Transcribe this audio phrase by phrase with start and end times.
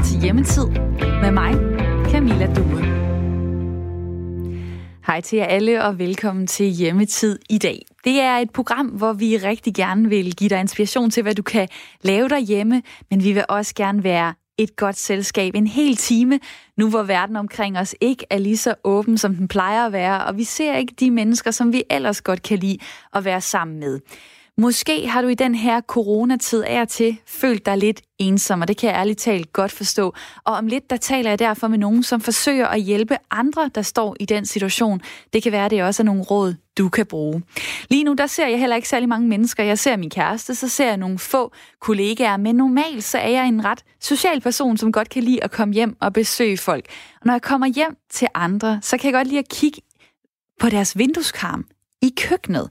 [0.00, 0.66] lytter til Hjemmetid
[1.22, 1.54] med mig,
[2.12, 2.82] Camilla Due.
[5.06, 7.82] Hej til jer alle, og velkommen til Hjemmetid i dag.
[8.04, 11.42] Det er et program, hvor vi rigtig gerne vil give dig inspiration til, hvad du
[11.42, 11.68] kan
[12.02, 16.40] lave derhjemme, men vi vil også gerne være et godt selskab en hel time,
[16.76, 20.24] nu hvor verden omkring os ikke er lige så åben, som den plejer at være,
[20.24, 22.78] og vi ser ikke de mennesker, som vi ellers godt kan lide
[23.14, 24.00] at være sammen med.
[24.60, 28.68] Måske har du i den her coronatid af og til følt dig lidt ensom, og
[28.68, 30.14] det kan jeg ærligt talt godt forstå.
[30.44, 33.82] Og om lidt, der taler jeg derfor med nogen, som forsøger at hjælpe andre, der
[33.82, 35.00] står i den situation.
[35.32, 37.42] Det kan være, at det også er nogle råd, du kan bruge.
[37.90, 39.64] Lige nu, der ser jeg heller ikke særlig mange mennesker.
[39.64, 43.48] Jeg ser min kæreste, så ser jeg nogle få kollegaer, men normalt så er jeg
[43.48, 46.84] en ret social person, som godt kan lide at komme hjem og besøge folk.
[47.20, 49.82] Og når jeg kommer hjem til andre, så kan jeg godt lide at kigge
[50.60, 51.64] på deres vindueskarm
[52.02, 52.70] i køkkenet.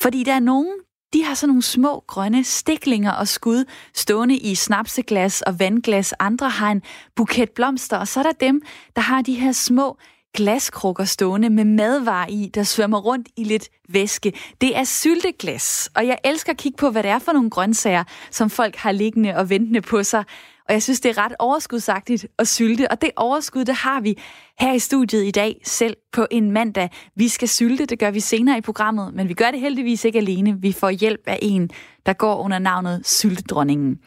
[0.00, 0.72] Fordi der er nogen,
[1.12, 6.14] de har sådan nogle små grønne stiklinger og skud stående i snapseglas og vandglas.
[6.18, 6.82] Andre har en
[7.16, 8.62] buket blomster, og så er der dem,
[8.96, 9.98] der har de her små
[10.34, 14.32] glaskrukker stående med madvarer i, der svømmer rundt i lidt væske.
[14.60, 18.04] Det er sylteglas, og jeg elsker at kigge på, hvad det er for nogle grøntsager,
[18.30, 20.24] som folk har liggende og ventende på sig.
[20.68, 24.18] Og jeg synes, det er ret overskudsagtigt at sylte, og det overskud, det har vi
[24.60, 26.90] her i studiet i dag, selv på en mandag.
[27.14, 30.18] Vi skal sylte, det gør vi senere i programmet, men vi gør det heldigvis ikke
[30.18, 30.60] alene.
[30.60, 31.70] Vi får hjælp af en,
[32.06, 33.98] der går under navnet Syltedronningen.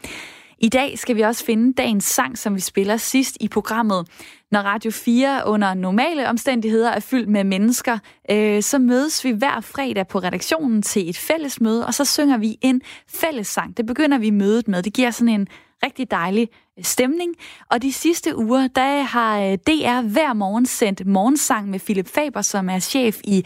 [0.61, 4.07] I dag skal vi også finde dagens sang, som vi spiller sidst i programmet.
[4.51, 7.97] Når Radio 4 under normale omstændigheder er fyldt med mennesker,
[8.31, 12.37] øh, så mødes vi hver fredag på redaktionen til et fælles møde, og så synger
[12.37, 13.77] vi en fælles sang.
[13.77, 14.83] Det begynder vi mødet med.
[14.83, 15.47] Det giver sådan en
[15.83, 16.49] rigtig dejlig
[16.79, 17.35] øh, stemning.
[17.71, 22.07] Og de sidste uger, der øh, har øh, DR hver morgen sendt morgensang med Philip
[22.07, 23.45] Faber, som er chef i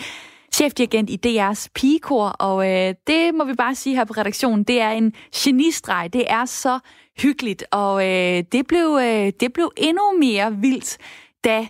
[0.54, 4.82] chefdirigent i DR's pigekor, og øh, det må vi bare sige her på redaktionen, det
[4.82, 6.14] er en genistreg.
[6.14, 6.80] Det er så
[7.18, 10.98] hyggeligt, og øh, det, blev, øh, det blev endnu mere vildt,
[11.44, 11.68] da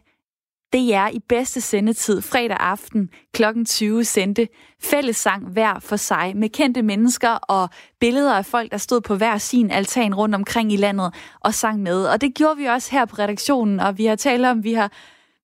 [0.73, 3.43] DR i bedste sendetid fredag aften kl.
[3.65, 4.47] 20 sendte
[4.81, 7.69] fællessang hver for sig med kendte mennesker og
[7.99, 11.81] billeder af folk, der stod på hver sin altan rundt omkring i landet og sang
[11.81, 12.05] med.
[12.05, 14.91] Og det gjorde vi også her på redaktionen, og vi har talt om, vi har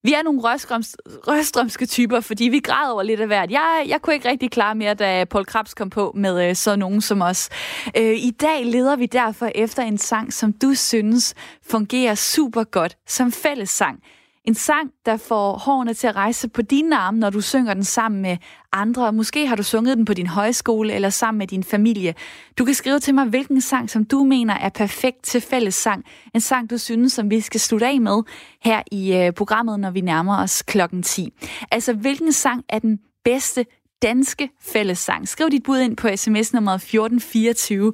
[0.02, 3.50] vi er nogle røstrøms, røstrømske typer, fordi vi græder over lidt af hvert.
[3.50, 6.76] Jeg, jeg kunne ikke rigtig klare mere, da Paul Krabs kom på med øh, så
[6.76, 7.48] nogen som os.
[7.96, 11.34] Øh, I dag leder vi derfor efter en sang, som du synes
[11.70, 14.02] fungerer super godt som fællessang.
[14.44, 17.84] En sang, der får hårene til at rejse på dine arme, når du synger den
[17.84, 18.36] sammen med
[18.72, 19.12] andre.
[19.12, 22.14] Måske har du sunget den på din højskole eller sammen med din familie.
[22.58, 26.04] Du kan skrive til mig, hvilken sang, som du mener er perfekt til fællessang.
[26.34, 28.22] En sang, du synes, som vi skal slutte af med
[28.64, 31.32] her i øh, programmet, når vi nærmer os klokken 10.
[31.70, 33.66] Altså, hvilken sang er den bedste
[34.02, 35.28] danske fællessang?
[35.28, 37.92] Skriv dit bud ind på sms nummer 1424.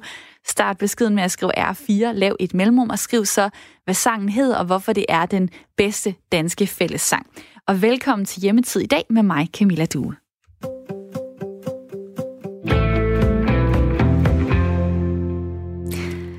[0.49, 3.49] Start beskeden med at skrive R4, lav et mellemrum og skriv så,
[3.83, 7.27] hvad sangen hedder og hvorfor det er den bedste danske fællessang.
[7.67, 10.15] Og velkommen til Hjemmetid i dag med mig, Camilla Due.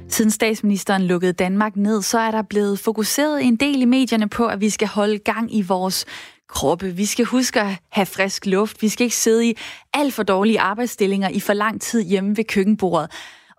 [0.08, 4.46] Siden statsministeren lukkede Danmark ned, så er der blevet fokuseret en del i medierne på,
[4.46, 6.06] at vi skal holde gang i vores
[6.48, 6.86] kroppe.
[6.86, 8.82] Vi skal huske at have frisk luft.
[8.82, 9.56] Vi skal ikke sidde i
[9.94, 13.10] alt for dårlige arbejdsstillinger i for lang tid hjemme ved køkkenbordet.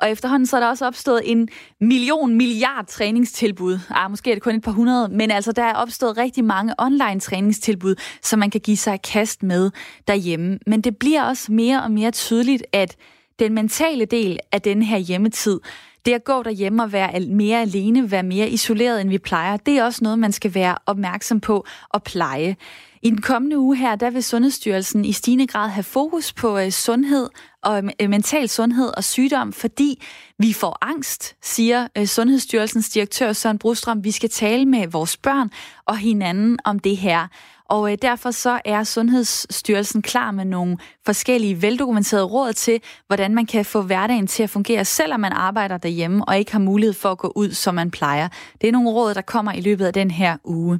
[0.02, 1.50] Og efterhånden så er der også opstået en
[1.82, 3.80] million milliard træningstilbud.
[3.90, 6.74] Ah, måske er det kun et par hundrede, men altså der er opstået rigtig mange
[6.78, 9.72] online træningstilbud, som man kan give sig kast med
[10.08, 10.60] derhjemme.
[10.68, 12.96] Men det bliver også mere og mere tydeligt, at
[13.40, 15.60] den mentale del af den her hjemmetid,
[16.06, 19.78] det at gå derhjemme og være mere alene, være mere isoleret, end vi plejer, det
[19.78, 22.56] er også noget, man skal være opmærksom på og pleje.
[23.02, 26.72] I den kommende uge her, der vil Sundhedsstyrelsen i stigende grad have fokus på øh,
[26.72, 27.30] sundhed
[27.64, 30.04] og øh, mental sundhed og sygdom, fordi
[30.38, 34.04] vi får angst, siger øh, Sundhedsstyrelsens direktør Søren Brostrøm.
[34.04, 35.50] Vi skal tale med vores børn
[35.86, 37.28] og hinanden om det her.
[37.70, 43.46] Og øh, derfor så er Sundhedsstyrelsen klar med nogle forskellige veldokumenterede råd til, hvordan man
[43.46, 47.12] kan få hverdagen til at fungere, selvom man arbejder derhjemme og ikke har mulighed for
[47.12, 48.28] at gå ud, som man plejer.
[48.62, 50.80] Det er nogle råd, der kommer i løbet af den her uge.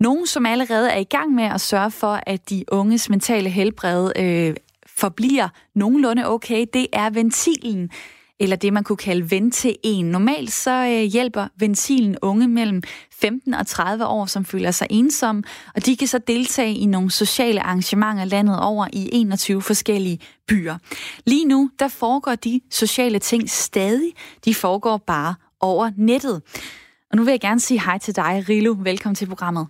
[0.00, 4.12] Nogle, som allerede er i gang med at sørge for, at de unges mentale helbred
[4.16, 4.54] øh,
[4.86, 7.90] forbliver nogenlunde okay, det er ventilen
[8.42, 10.04] eller det, man kunne kalde ven til en.
[10.04, 15.42] Normalt så øh, hjælper ventilen unge mellem 15 og 30 år, som føler sig ensomme,
[15.74, 20.18] og de kan så deltage i nogle sociale arrangementer landet over i 21 forskellige
[20.48, 20.78] byer.
[21.26, 24.12] Lige nu, der foregår de sociale ting stadig.
[24.44, 26.42] De foregår bare over nettet.
[27.10, 28.76] Og nu vil jeg gerne sige hej til dig, Rilo.
[28.78, 29.66] Velkommen til programmet.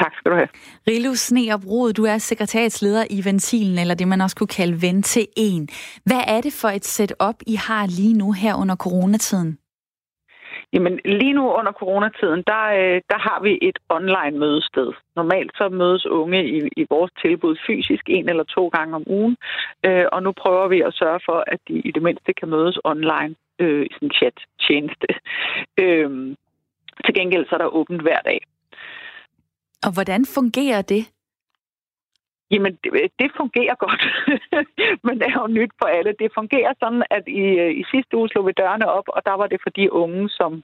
[0.00, 0.48] Tak skal du have.
[0.88, 5.02] Rilo Sneop Rod, du er sekretariatsleder i Ventilen, eller det man også kunne kalde Ven
[5.02, 5.68] til en.
[6.06, 9.58] Hvad er det for et setup, I har lige nu her under coronatiden?
[10.72, 14.92] Jamen, lige nu under coronatiden, der, øh, der har vi et online mødested.
[15.16, 19.36] Normalt så mødes unge i, i vores tilbud fysisk en eller to gange om ugen,
[19.86, 22.78] øh, og nu prøver vi at sørge for, at de i det mindste kan mødes
[22.84, 25.08] online øh, i sådan en chat-tjeneste.
[25.84, 26.36] Øh,
[27.04, 28.40] til gengæld så er der åbent hver dag.
[29.86, 31.02] Og hvordan fungerer det?
[32.50, 34.02] Jamen, det, det fungerer godt,
[35.06, 36.12] men det er jo nyt for alle.
[36.18, 37.42] Det fungerer sådan, at i,
[37.80, 40.62] i sidste uge slog vi dørene op, og der var det for de unge, som,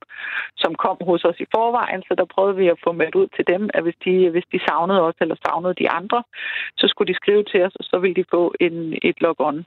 [0.56, 3.44] som kom hos os i forvejen, så der prøvede vi at få meldt ud til
[3.46, 6.22] dem, at hvis de, hvis de savnede os eller savnede de andre,
[6.76, 9.64] så skulle de skrive til os, og så ville de få en, et log-on.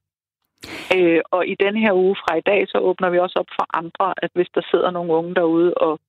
[0.96, 3.78] Øh, og i den her uge fra i dag, så åbner vi også op for
[3.82, 6.00] andre, at hvis der sidder nogle unge derude og,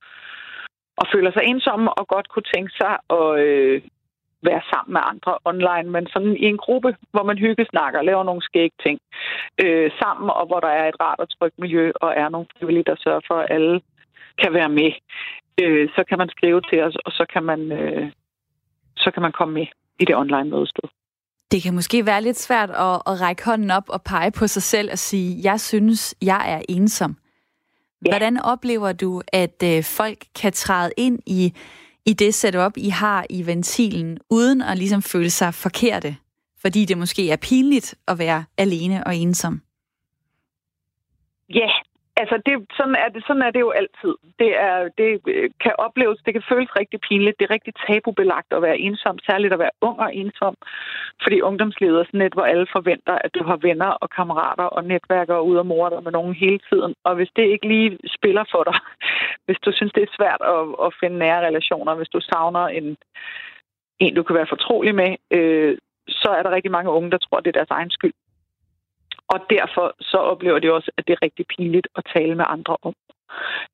[1.01, 3.83] og føler sig ensomme og godt kunne tænke sig at, øh,
[4.43, 8.43] være sammen med andre online, men sådan i en gruppe, hvor man hyggesnakker, laver nogle
[8.43, 8.99] skægge ting
[9.65, 12.89] øh, sammen, og hvor der er et rart og trygt miljø, og er nogle frivillige,
[12.91, 13.81] der sørger for, at alle
[14.43, 14.91] kan være med.
[15.63, 18.11] Øh, så kan man skrive til os, og så kan man, øh,
[18.97, 19.67] så kan man komme med
[20.01, 20.89] i det online mødested.
[21.53, 24.63] Det kan måske være lidt svært at, at række hånden op og pege på sig
[24.63, 27.17] selv og sige, jeg synes, jeg er ensom.
[28.07, 28.11] Ja.
[28.11, 31.53] Hvordan oplever du, at øh, folk kan træde ind i
[32.07, 36.17] i det setup, I har i ventilen, uden at ligesom føle sig forkerte,
[36.61, 39.63] fordi det måske er pinligt at være alene og ensom?
[41.55, 41.71] Ja,
[42.23, 44.15] altså det, sådan, er det, sådan er det jo altid.
[44.39, 47.39] Det, er, det øh, kan opleves, det kan føles rigtig pinligt.
[47.39, 50.55] Det er rigtig tabubelagt at være ensom, særligt at være ung og ensom.
[51.23, 54.85] Fordi ungdomslivet er sådan et, hvor alle forventer, at du har venner og kammerater og
[54.85, 56.95] netværker og ud og mor dig med nogen hele tiden.
[57.05, 58.77] Og hvis det ikke lige spiller for dig,
[59.47, 62.97] hvis du synes, det er svært at, at finde nære relationer, hvis du savner en,
[63.99, 65.79] en du kan være fortrolig med, øh,
[66.09, 68.15] så er der rigtig mange unge, der tror, det er deres egen skyld.
[69.29, 72.77] Og derfor så oplever de også, at det er rigtig pinligt at tale med andre
[72.83, 72.95] om.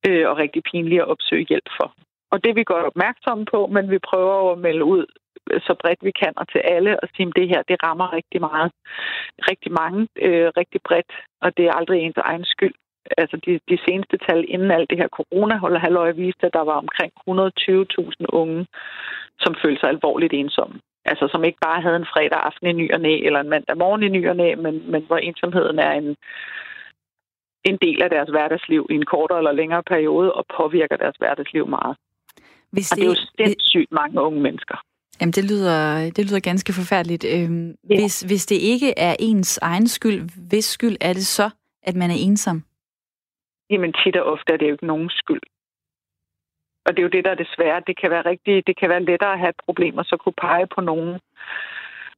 [0.08, 1.94] Øh, og rigtig pinligt at opsøge hjælp for.
[2.32, 5.04] Og det er vi godt opmærksomme på, men vi prøver at melde ud
[5.50, 8.12] øh, så bredt vi kan og til alle og sige, at det her det rammer
[8.12, 8.70] rigtig meget.
[9.50, 12.74] Rigtig mange, øh, rigtig bredt, og det er aldrig ens egen skyld.
[13.18, 16.64] Altså de, de seneste tal inden alt det her corona holder halvøje viste, at der
[16.70, 18.66] var omkring 120.000 unge,
[19.40, 20.80] som følte sig alvorligt ensomme.
[21.04, 23.76] Altså som ikke bare havde en fredag aften i ny og næ, eller en mandag
[23.76, 26.16] morgen i ny og næ, men, men hvor ensomheden er en,
[27.64, 31.66] en del af deres hverdagsliv i en kortere eller længere periode, og påvirker deres hverdagsliv
[31.66, 31.96] meget.
[32.70, 34.76] Hvis det, og det er jo sindssygt mange unge mennesker.
[35.20, 37.24] Jamen, det lyder, det lyder ganske forfærdeligt.
[37.34, 37.96] Øhm, ja.
[38.00, 41.50] hvis, hvis det ikke er ens egen skyld, hvis skyld er det så,
[41.82, 42.62] at man er ensom?
[43.70, 45.40] Jamen, tit og ofte er det jo ikke nogens skyld.
[46.84, 47.82] Og det er jo det, der er det svære.
[47.86, 50.80] Det kan være, rigtig, det kan være lettere at have problemer, så kunne pege på
[50.80, 51.20] nogen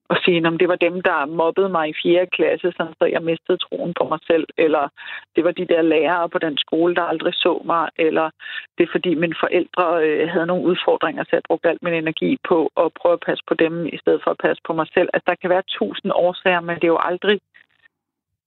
[0.08, 2.26] og sige, om det var dem, der mobbede mig i 4.
[2.26, 4.88] klasse, så jeg mistede troen på mig selv, eller
[5.36, 8.30] det var de der lærere på den skole, der aldrig så mig, eller
[8.78, 12.38] det er fordi mine forældre øh, havde nogle udfordringer, så jeg brugte alt min energi
[12.48, 15.08] på at prøve at passe på dem, i stedet for at passe på mig selv.
[15.14, 17.40] Altså, der kan være tusind årsager, men det er jo aldrig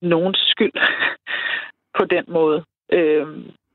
[0.02, 0.78] nogens skyld
[1.98, 2.64] på den måde.
[2.92, 3.28] Øh,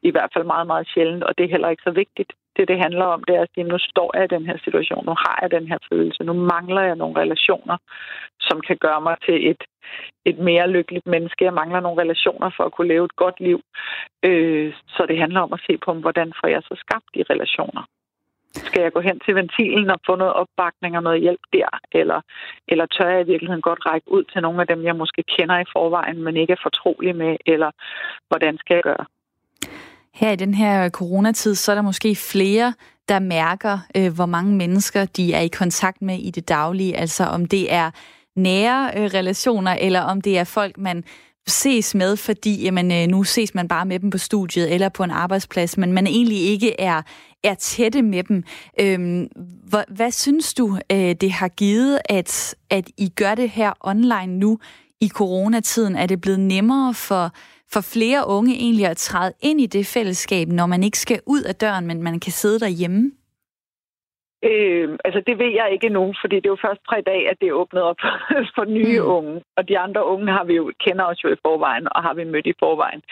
[0.08, 2.32] i hvert fald meget, meget sjældent, og det er heller ikke så vigtigt.
[2.56, 5.04] Det, det handler om, det er at sige, nu står jeg i den her situation,
[5.06, 7.76] nu har jeg den her følelse, nu mangler jeg nogle relationer,
[8.40, 9.62] som kan gøre mig til et,
[10.24, 11.44] et mere lykkeligt menneske.
[11.44, 13.60] Jeg mangler nogle relationer for at kunne leve et godt liv.
[14.24, 17.82] Øh, så det handler om at se på, hvordan får jeg så skabt de relationer.
[18.54, 21.68] Skal jeg gå hen til ventilen og få noget opbakning og noget hjælp der?
[21.92, 22.20] Eller,
[22.68, 25.58] eller tør jeg i virkeligheden godt række ud til nogle af dem, jeg måske kender
[25.58, 27.36] i forvejen, men ikke er fortrolig med?
[27.46, 27.70] Eller
[28.28, 29.06] hvordan skal jeg gøre?
[30.14, 32.74] Her i den her coronatid, så er der måske flere,
[33.08, 36.96] der mærker, øh, hvor mange mennesker de er i kontakt med i det daglige.
[36.96, 37.90] Altså om det er
[38.36, 41.04] nære øh, relationer, eller om det er folk, man
[41.46, 45.02] ses med, fordi jamen, øh, nu ses man bare med dem på studiet eller på
[45.02, 47.02] en arbejdsplads, men man egentlig ikke er,
[47.44, 48.44] er tætte med dem.
[48.80, 49.28] Øhm,
[49.68, 54.38] hvad, hvad synes du, øh, det har givet, at, at I gør det her online
[54.38, 54.58] nu
[55.00, 55.96] i coronatiden?
[55.96, 57.32] Er det blevet nemmere for
[57.74, 61.42] for flere unge egentlig at træde ind i det fællesskab, når man ikke skal ud
[61.42, 63.10] af døren, men man kan sidde derhjemme?
[64.50, 67.20] Øh, altså det ved jeg ikke endnu, fordi det er jo først fra i dag,
[67.30, 68.00] at det er åbnet op
[68.56, 69.08] for nye mm.
[69.16, 69.34] unge.
[69.56, 72.24] Og de andre unge har vi jo, kender os jo i forvejen, og har vi
[72.24, 73.02] mødt i forvejen.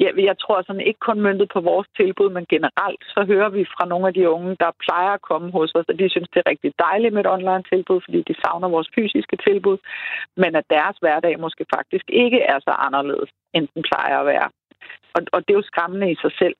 [0.00, 3.62] Ja, jeg tror sådan ikke kun myndet på vores tilbud, men generelt så hører vi
[3.74, 6.40] fra nogle af de unge, der plejer at komme hos os, at de synes, det
[6.40, 9.78] er rigtig dejligt med et online tilbud, fordi de savner vores fysiske tilbud,
[10.42, 14.48] men at deres hverdag måske faktisk ikke er så anderledes, end den plejer at være.
[15.14, 16.56] Og, og det er jo skræmmende i sig selv.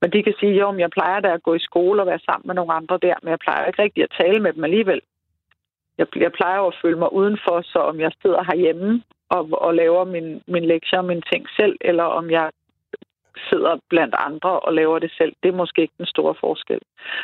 [0.00, 2.46] Men de kan sige, jo, jeg plejer da at gå i skole og være sammen
[2.46, 5.00] med nogle andre der, men jeg plejer ikke rigtig at tale med dem alligevel.
[5.98, 10.04] Jeg, jeg plejer at føle mig udenfor, så om jeg sidder herhjemme og, og laver
[10.04, 12.50] min, min lektier og mine ting selv, eller om jeg
[13.48, 15.32] sidder blandt andre og laver det selv.
[15.42, 16.80] Det er måske ikke den store forskel.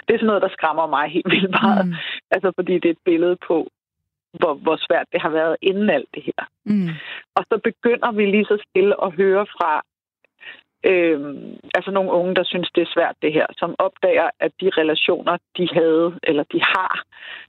[0.09, 1.87] Det er sådan noget, der skræmmer mig helt vildt meget.
[1.87, 1.95] Mm.
[2.31, 3.69] Altså fordi det er et billede på,
[4.41, 6.43] hvor, hvor svært det har været inden alt det her.
[6.65, 6.89] Mm.
[7.37, 9.83] Og så begynder vi lige så stille at høre fra
[10.91, 11.21] øh,
[11.75, 15.37] altså nogle unge, der synes, det er svært det her, som opdager, at de relationer,
[15.57, 17.03] de havde, eller de har,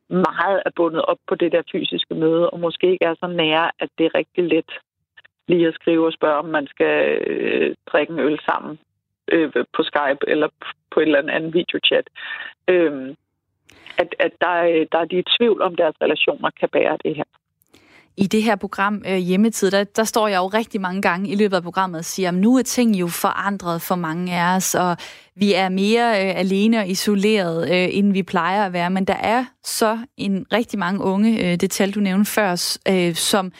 [0.09, 3.71] meget er bundet op på det der fysiske møde, og måske ikke er så nære,
[3.79, 4.71] at det er rigtig let
[5.47, 8.79] lige at skrive og spørge, om man skal øh, drikke en øl sammen
[9.31, 10.49] øh, på Skype eller
[10.91, 12.07] på et eller andet videochat.
[12.67, 13.15] Øh,
[13.97, 17.15] at, at der, øh, der er de i tvivl om, deres relationer kan bære det
[17.15, 17.29] her.
[18.17, 21.35] I det her program øh, Hjemmetid, der, der står jeg jo rigtig mange gange i
[21.35, 24.75] løbet af programmet og siger, at nu er ting jo forandret for mange af os,
[24.75, 24.97] og
[25.35, 28.89] vi er mere øh, alene og isoleret, øh, end vi plejer at være.
[28.89, 33.15] Men der er så en rigtig mange unge, øh, det tal du nævnte før, øh,
[33.15, 33.51] som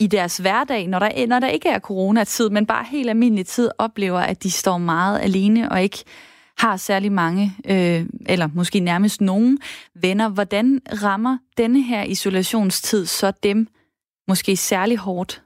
[0.00, 3.70] i deres hverdag, når der, når der ikke er coronatid, men bare helt almindelig tid,
[3.78, 6.04] oplever, at de står meget alene og ikke
[6.58, 9.58] har særlig mange, øh, eller måske nærmest nogen
[9.94, 10.28] venner.
[10.28, 13.68] Hvordan rammer denne her isolationstid så dem
[14.28, 15.44] måske særlig hårdt?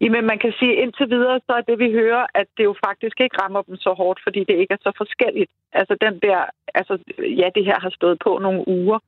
[0.00, 3.20] Jamen, man kan sige, indtil videre, så er det, vi hører, at det jo faktisk
[3.20, 5.50] ikke rammer dem så hårdt, fordi det ikke er så forskelligt.
[5.72, 6.40] Altså, den der,
[6.74, 6.98] altså,
[7.40, 8.98] ja, det her har stået på nogle uger,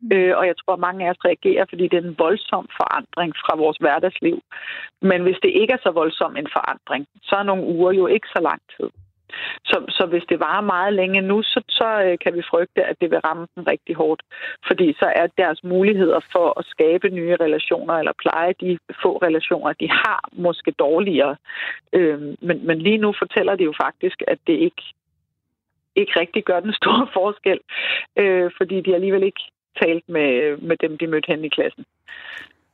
[0.00, 0.12] mm.
[0.12, 3.56] øh, og jeg tror, mange af os reagerer, fordi det er en voldsom forandring fra
[3.56, 4.38] vores hverdagsliv.
[5.02, 8.28] Men hvis det ikke er så voldsom en forandring, så er nogle uger jo ikke
[8.36, 8.90] så lang tid.
[9.64, 12.96] Så, så hvis det varer meget længe nu, så, så øh, kan vi frygte, at
[13.00, 14.22] det vil ramme dem rigtig hårdt.
[14.66, 19.72] Fordi så er deres muligheder for at skabe nye relationer eller pleje de få relationer,
[19.72, 21.36] de har, måske dårligere.
[21.92, 24.82] Øh, men, men lige nu fortæller de jo faktisk, at det ikke,
[25.96, 27.60] ikke rigtig gør den store forskel,
[28.16, 29.44] øh, fordi de alligevel ikke
[29.82, 31.84] talt med, med dem, de mødte hen i klassen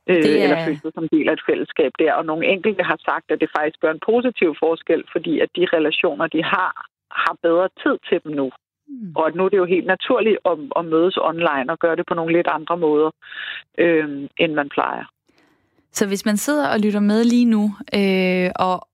[0.09, 0.43] øh, det er...
[0.43, 2.13] eller følt som del af et fællesskab der.
[2.13, 5.65] Og nogle enkelte har sagt, at det faktisk gør en positiv forskel, fordi at de
[5.77, 6.71] relationer, de har,
[7.11, 8.51] har bedre tid til dem nu.
[8.87, 9.15] Mm.
[9.15, 12.05] Og at nu er det jo helt naturligt at, at mødes online og gøre det
[12.07, 13.11] på nogle lidt andre måder,
[13.77, 14.07] øh,
[14.39, 15.05] end man plejer.
[15.91, 17.63] Så hvis man sidder og lytter med lige nu,
[17.99, 18.87] øh, og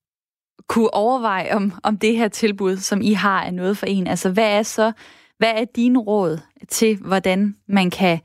[0.68, 4.34] kunne overveje, om, om det her tilbud, som I har, er noget for en, altså
[4.34, 4.92] hvad er så,
[5.38, 8.20] hvad er din råd til, hvordan man kan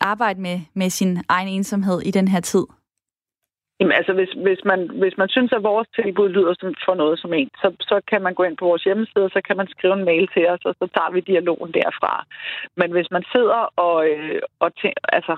[0.00, 2.66] arbejde med, med sin egen ensomhed i den her tid?
[3.80, 7.18] Jamen, altså, hvis, hvis, man, hvis man synes, at vores tilbud lyder som for noget
[7.18, 9.68] som en, så, så kan man gå ind på vores hjemmeside, og så kan man
[9.68, 12.24] skrive en mail til os, og så tager vi dialogen derfra.
[12.76, 15.36] Men hvis man sidder og, øh, og tæ- altså,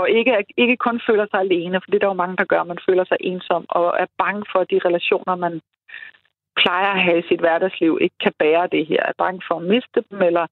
[0.00, 2.62] og ikke, ikke kun føler sig alene, for det er der jo mange, der gør,
[2.64, 5.60] man føler sig ensom, og er bange for de relationer, man,
[6.62, 9.68] plejer at have i sit hverdagsliv, ikke kan bære det her, er bange for at
[9.72, 10.46] miste dem, eller,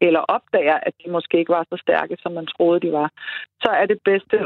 [0.00, 3.08] eller opdager, at de måske ikke var så stærke, som man troede, de var,
[3.62, 4.36] så er det bedste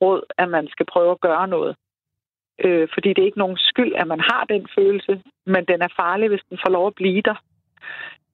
[0.00, 1.76] råd, at man skal prøve at gøre noget.
[2.64, 5.96] Øh, fordi det er ikke nogen skyld, at man har den følelse, men den er
[5.96, 7.38] farlig, hvis den får lov at blive der.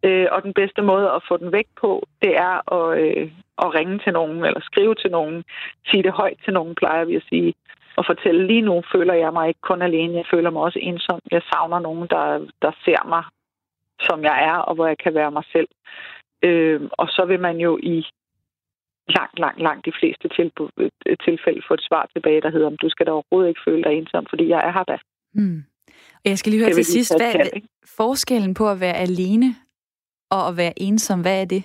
[0.04, 3.74] Øh, og den bedste måde at få den væk på, det er at, øh, at
[3.74, 5.44] ringe til nogen, eller skrive til nogen,
[5.86, 7.54] sige det højt til nogen, plejer vi at sige
[7.96, 11.20] og fortælle, lige nu føler jeg mig ikke kun alene, jeg føler mig også ensom.
[11.30, 12.24] Jeg savner nogen, der,
[12.62, 13.24] der ser mig,
[14.00, 15.68] som jeg er, og hvor jeg kan være mig selv.
[16.42, 18.04] Øh, og så vil man jo i
[19.08, 20.28] langt, langt, langt de fleste
[21.26, 23.92] tilfælde få et svar tilbage, der hedder, om du skal da overhovedet ikke føle dig
[23.92, 24.96] ensom, fordi jeg er her da.
[25.34, 25.64] Mm.
[26.24, 27.60] Og jeg skal lige høre til sidst, hvad er
[27.96, 29.48] forskellen på at være alene
[30.30, 31.62] og at være ensom, hvad er det?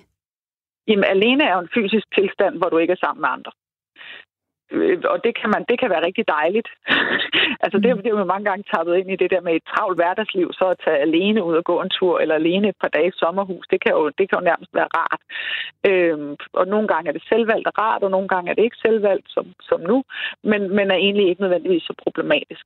[0.88, 3.52] Jamen, alene er jo en fysisk tilstand, hvor du ikke er sammen med andre.
[4.70, 6.68] Øh, og det kan, man, det kan være rigtig dejligt.
[7.64, 8.02] altså det, mm.
[8.02, 10.64] det er jo mange gange tappet ind i det der med et travlt hverdagsliv, så
[10.70, 13.66] at tage alene ud og gå en tur, eller alene et par dage i sommerhus,
[13.70, 15.22] det kan jo, det kan jo nærmest være rart.
[15.88, 18.82] Øhm, og nogle gange er det selvvalgt og rart, og nogle gange er det ikke
[18.86, 20.04] selvvalgt, som, som nu,
[20.42, 22.64] men, men er egentlig ikke nødvendigvis så problematisk.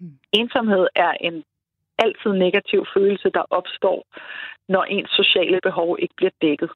[0.00, 0.18] Mm.
[0.32, 1.44] Ensomhed er en
[1.98, 4.06] altid negativ følelse, der opstår,
[4.68, 6.70] når ens sociale behov ikke bliver dækket.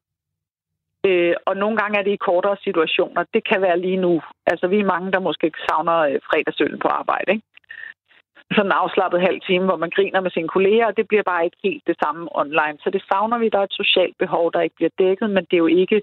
[1.06, 3.24] Øh, og nogle gange er det i kortere situationer.
[3.34, 4.22] Det kan være lige nu.
[4.46, 7.46] Altså, vi er mange, der måske savner øh, fredagsølen på arbejde, ikke?
[8.52, 11.44] Sådan en afslappet halv time, hvor man griner med sine kolleger, og det bliver bare
[11.44, 12.78] ikke helt det samme online.
[12.80, 13.48] Så det savner vi.
[13.48, 16.02] Der er et socialt behov, der ikke bliver dækket, men det er jo ikke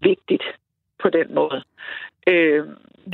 [0.00, 0.44] vigtigt
[1.02, 1.62] på den måde.
[2.28, 2.64] Øh,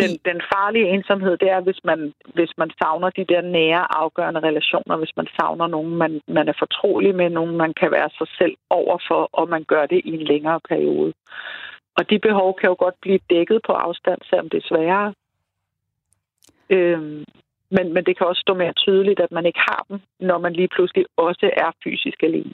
[0.00, 4.40] den, den farlige ensomhed, det er, hvis man, hvis man savner de der nære, afgørende
[4.40, 8.28] relationer, hvis man savner nogen, man, man er fortrolig med, nogen man kan være sig
[8.38, 11.12] selv overfor, og man gør det i en længere periode.
[11.96, 15.14] Og de behov kan jo godt blive dækket på afstand, selvom det er sværere.
[16.70, 17.24] Øhm,
[17.70, 20.52] men, men det kan også stå mere tydeligt, at man ikke har dem, når man
[20.52, 22.52] lige pludselig også er fysisk alene.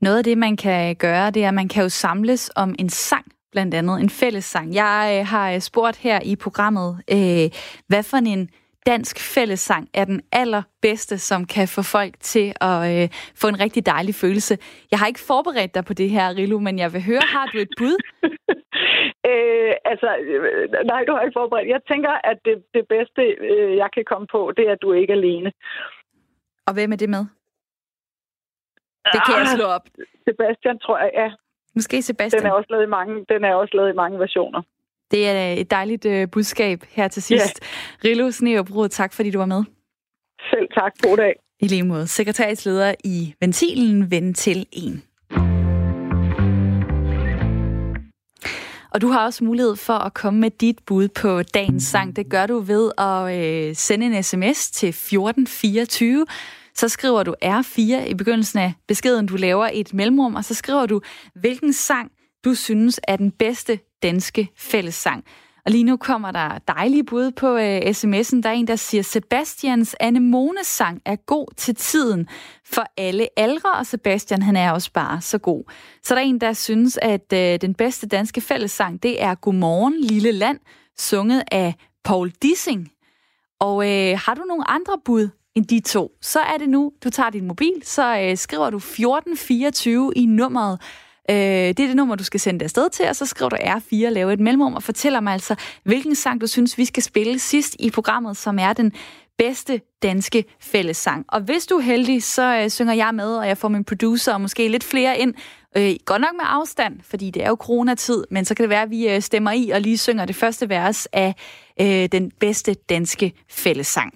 [0.00, 2.88] Noget af det, man kan gøre, det er, at man kan jo samles om en
[2.88, 4.74] sang blandt andet en fællessang.
[4.74, 7.46] Jeg øh, har øh, spurgt her i programmet, øh,
[7.88, 8.50] hvad for en
[8.86, 13.08] dansk fællessang er den allerbedste, som kan få folk til at øh,
[13.40, 14.54] få en rigtig dejlig følelse.
[14.90, 17.58] Jeg har ikke forberedt dig på det her, Rilu, men jeg vil høre, har du
[17.58, 17.96] et bud?
[19.30, 21.68] øh, altså, øh, nej, du har ikke forberedt.
[21.68, 24.92] Jeg tænker, at det, det bedste, øh, jeg kan komme på, det er, at du
[24.92, 25.52] ikke er alene.
[26.66, 27.24] Og hvem er det med?
[29.14, 29.86] Det kan ah, jeg slå op.
[30.24, 31.28] Sebastian, tror jeg, ja.
[31.78, 32.42] Måske Sebastian.
[32.42, 34.62] Den er også lavet i mange, den er også lavet i mange versioner.
[35.10, 37.60] Det er et dejligt uh, budskab her til sidst.
[37.60, 38.08] Ja.
[38.08, 39.64] Rilo Sneobrud, tak fordi du var med.
[40.50, 40.92] Selv tak.
[41.02, 41.34] God dag.
[41.60, 42.06] I lige måde.
[42.06, 45.02] Sekretariatsleder i Ventilen, Vend til en.
[48.90, 52.16] Og du har også mulighed for at komme med dit bud på dagens sang.
[52.16, 56.26] Det gør du ved at øh, sende en sms til 1424.
[56.78, 60.86] Så skriver du R4 i begyndelsen af beskeden, du laver et mellemrum, og så skriver
[60.86, 61.00] du,
[61.34, 62.10] hvilken sang
[62.44, 65.24] du synes er den bedste danske fællessang.
[65.66, 68.42] Og lige nu kommer der dejlige bud på øh, sms'en.
[68.42, 72.28] Der er en, der siger, Sebastians Anemones sang er god til tiden
[72.66, 75.64] for alle aldre, og Sebastian han er også bare så god.
[76.02, 80.00] Så der er en, der synes, at øh, den bedste danske fællessang, det er Godmorgen
[80.00, 80.58] Lille Land,
[80.98, 82.92] sunget af Paul Dissing.
[83.60, 87.10] Og øh, har du nogle andre bud end de to, så er det nu, du
[87.10, 90.78] tager din mobil, så øh, skriver du 1424 i nummeret
[91.30, 93.56] Øh, det er det nummer, du skal sende det afsted til, og så skriver du
[93.56, 97.38] R4, laver et mellemrum og fortæller mig altså, hvilken sang du synes, vi skal spille
[97.38, 98.92] sidst i programmet, som er den
[99.38, 101.24] bedste danske fællessang.
[101.28, 104.32] Og hvis du er heldig, så øh, synger jeg med, og jeg får min producer
[104.32, 105.34] og måske lidt flere ind.
[105.76, 108.82] Øh, godt nok med afstand, fordi det er jo coronatid, men så kan det være,
[108.82, 111.34] at vi øh, stemmer i og lige synger det første vers af
[111.80, 114.14] øh, den bedste danske fællessang.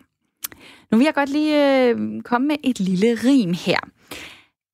[0.92, 3.78] Nu vil jeg godt lige øh, komme med et lille rim her.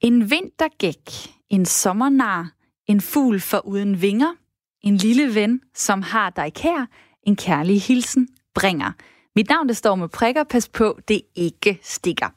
[0.00, 1.10] En vintergæk,
[1.50, 2.52] en sommernar,
[2.86, 4.34] en fugl for uden vinger,
[4.82, 6.86] en lille ven, som har dig kær,
[7.22, 8.92] en kærlig hilsen bringer.
[9.36, 12.28] Mit navn, det står med prikker, pas på, det ikke stikker.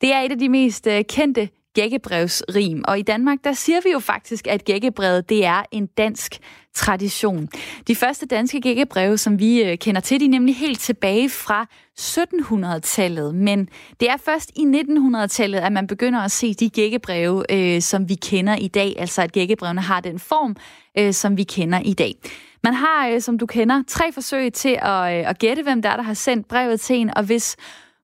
[0.00, 3.90] Det er et af de mest øh, kendte gækkebrevsrim, og i Danmark, der siger vi
[3.92, 6.38] jo faktisk, at gækkebrevet, det er en dansk
[6.74, 7.48] tradition.
[7.88, 11.66] De første danske gækkebreve, som vi øh, kender til, de er nemlig helt tilbage fra
[12.00, 13.68] 1700-tallet, men
[14.00, 18.14] det er først i 1900-tallet, at man begynder at se de gækkebreve, øh, som vi
[18.14, 20.56] kender i dag, altså at gækkebrevene har den form,
[20.98, 22.14] øh, som vi kender i dag.
[22.64, 25.88] Man har, øh, som du kender, tre forsøg til at, øh, at gætte, hvem der
[25.88, 27.56] er, der har sendt brevet til en, og hvis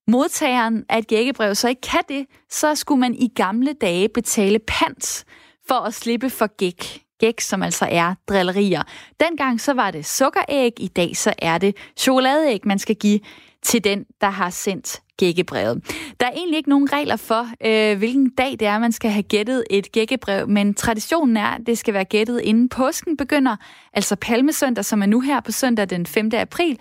[0.09, 4.59] modtageren af et gækkebrev så ikke kan det, så skulle man i gamle dage betale
[4.59, 5.25] pant
[5.69, 7.03] for at slippe for gæk.
[7.21, 8.83] Gæk, som altså er drillerier.
[9.21, 13.21] Dengang så var det sukkeræg, i dag så er det chokoladeæg, man skal give
[13.63, 15.85] til den, der har sendt gækkebrevet.
[16.21, 19.23] Der er egentlig ikke nogen regler for, øh, hvilken dag det er, man skal have
[19.23, 23.57] gættet et gækkebrev, men traditionen er, at det skal være gættet inden påsken begynder,
[23.93, 26.31] altså palmesøndag, som er nu her på søndag den 5.
[26.35, 26.79] april,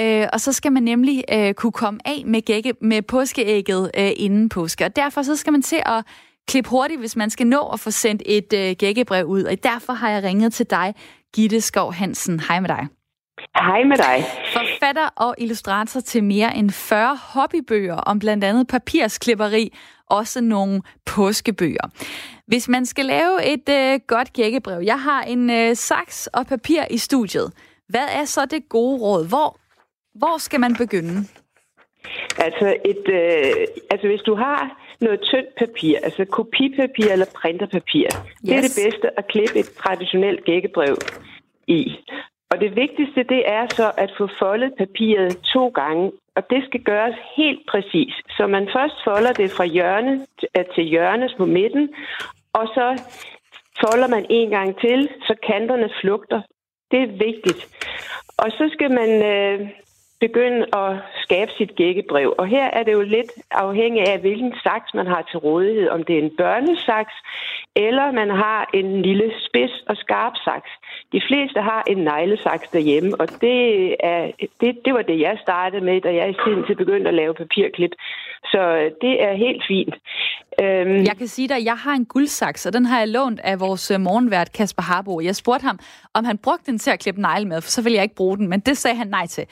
[0.00, 4.10] Øh, og så skal man nemlig øh, kunne komme af med, gække, med påskeægget øh,
[4.16, 4.84] inden påske.
[4.84, 6.04] Og derfor så skal man til at
[6.48, 9.42] klippe hurtigt, hvis man skal nå at få sendt et øh, gækkebrev ud.
[9.42, 10.94] Og derfor har jeg ringet til dig,
[11.34, 12.40] Gitte Skov Hansen.
[12.40, 12.86] Hej med dig.
[13.56, 14.24] Hej med dig.
[14.52, 21.88] Forfatter og illustrator til mere end 40 hobbybøger om blandt andet papirsklipperi, også nogle påskebøger.
[22.46, 26.82] Hvis man skal lave et øh, godt gækkebrev, jeg har en øh, saks og papir
[26.90, 27.52] i studiet.
[27.88, 29.28] Hvad er så det gode råd?
[29.28, 29.58] Hvor
[30.18, 31.16] hvor skal man begynde?
[32.38, 34.60] Altså, et, øh, altså hvis du har
[35.00, 38.14] noget tyndt papir, altså kopipapir eller printerpapir, yes.
[38.42, 40.96] det er det bedste at klippe et traditionelt gækkebrev
[41.66, 41.96] i.
[42.50, 46.82] Og det vigtigste, det er så at få foldet papiret to gange, og det skal
[46.82, 48.14] gøres helt præcis.
[48.36, 50.26] Så man først folder det fra hjørne
[50.74, 51.88] til hjørne på midten,
[52.52, 53.02] og så
[53.80, 56.40] folder man en gang til, så kanterne flugter.
[56.90, 57.60] Det er vigtigt.
[58.38, 59.68] Og så skal man øh,
[60.20, 60.90] begynde at
[61.22, 62.34] skabe sit gækkebrev.
[62.38, 65.88] Og her er det jo lidt afhængigt af, hvilken saks man har til rådighed.
[65.88, 67.14] Om det er en børnesaks,
[67.76, 70.70] eller man har en lille spids og skarp saks.
[71.12, 73.60] De fleste har en neglesaks derhjemme, og det,
[74.00, 77.14] er, det, det var det, jeg startede med, da jeg i sin tid begyndte at
[77.14, 77.90] lave papirklip.
[78.44, 79.94] Så øh, det er helt fint.
[80.62, 81.04] Øhm.
[81.10, 83.60] Jeg kan sige dig, at jeg har en guldsaks, og den har jeg lånt af
[83.60, 85.20] vores øh, morgenvært Kasper Harbo.
[85.20, 85.78] Jeg spurgte ham,
[86.14, 88.36] om han brugte den til at klippe negle med, for så ville jeg ikke bruge
[88.36, 89.46] den, men det sagde han nej til.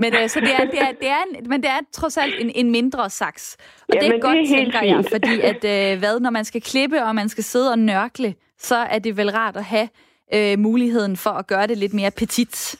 [0.00, 2.34] Men øh, så det er, det er, det er en, men det er trods alt
[2.40, 3.56] en, en mindre saks.
[3.88, 6.44] Og ja, det er godt, det er tænker jeg, fordi at øh, hvad, når man
[6.44, 9.88] skal klippe, og man skal sidde og nørkle, så er det vel rart at have
[10.34, 12.76] øh, muligheden for at gøre det lidt mere petit.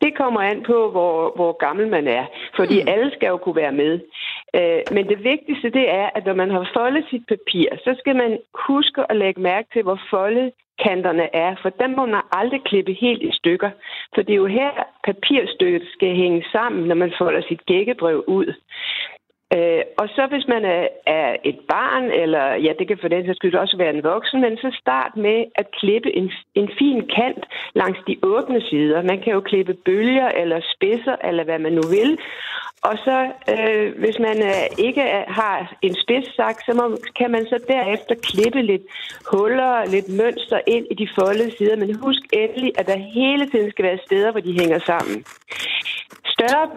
[0.00, 2.24] Det kommer an på, hvor, hvor gammel man er,
[2.56, 2.88] fordi mm.
[2.88, 4.00] alle skal jo kunne være med.
[4.54, 8.16] Øh, men det vigtigste, det er, at når man har foldet sit papir, så skal
[8.16, 10.52] man huske at lægge mærke til, hvor foldet
[10.84, 13.70] kanterne er, for dem må man aldrig klippe helt i stykker.
[14.14, 14.70] For det er jo her,
[15.04, 18.54] papirstykket skal hænge sammen, når man folder sit gækkebrev ud.
[19.56, 23.26] Øh, og så hvis man er, er et barn, eller ja, det kan for den
[23.26, 26.98] sags skyld også være en voksen, men så start med at klippe en, en fin
[27.16, 29.02] kant langs de åbne sider.
[29.02, 32.18] Man kan jo klippe bølger eller spidser, eller hvad man nu vil.
[32.82, 33.18] Og så,
[33.52, 35.02] øh, hvis man øh, ikke
[35.40, 38.82] har en spidssak, så må, kan man så derefter klippe lidt
[39.32, 41.76] huller, lidt mønster ind i de foldede sider.
[41.76, 45.24] Men husk endelig, at der hele tiden skal være steder, hvor de hænger sammen.
[46.34, 46.68] Større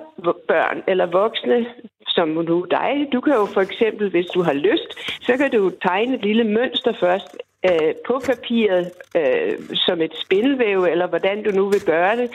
[0.48, 1.66] børn eller voksne,
[2.16, 4.90] som nu dig, du kan jo for eksempel, hvis du har lyst,
[5.22, 7.38] så kan du tegne et lille mønster først
[7.70, 9.54] øh, på papiret øh,
[9.86, 12.30] som et spindelvæv, eller hvordan du nu vil gøre det,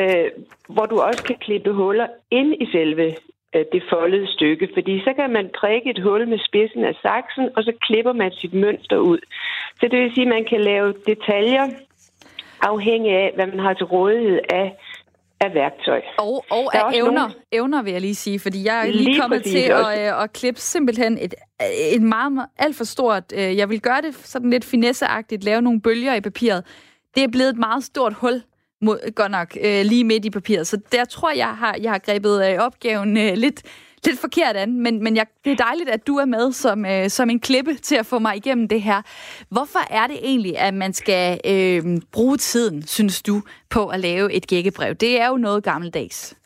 [0.00, 0.30] øh,
[0.68, 3.06] hvor du også kan klippe huller ind i selve
[3.54, 7.48] øh, det foldede stykke, fordi så kan man prikke et hul med spidsen af saksen,
[7.56, 9.18] og så klipper man sit mønster ud.
[9.80, 11.66] Så det vil sige, at man kan lave detaljer
[12.60, 14.76] afhængig af, hvad man har til rådighed af
[15.40, 16.00] af værktøj.
[16.18, 17.34] Og, og af evner, nogle...
[17.52, 20.32] evner, vil jeg lige sige, fordi jeg er lige, lige kommet til at, øh, at
[20.32, 21.34] klippe simpelthen et,
[21.94, 25.62] et meget, meget alt for stort, øh, jeg vil gøre det sådan lidt finesseagtigt, lave
[25.62, 26.64] nogle bølger i papiret.
[27.14, 28.42] Det er blevet et meget stort hul,
[28.82, 30.66] mod, godt nok, øh, lige midt i papiret.
[30.66, 33.62] Så der tror jeg, har, jeg har grebet opgaven lidt
[34.06, 37.08] lidt forkert an, men, men jeg, det er dejligt, at du er med som, øh,
[37.08, 39.02] som en klippe til at få mig igennem det her.
[39.50, 41.82] Hvorfor er det egentlig, at man skal øh,
[42.12, 44.94] bruge tiden, synes du, på at lave et gækkebrev?
[44.94, 46.36] Det er jo noget gammeldags.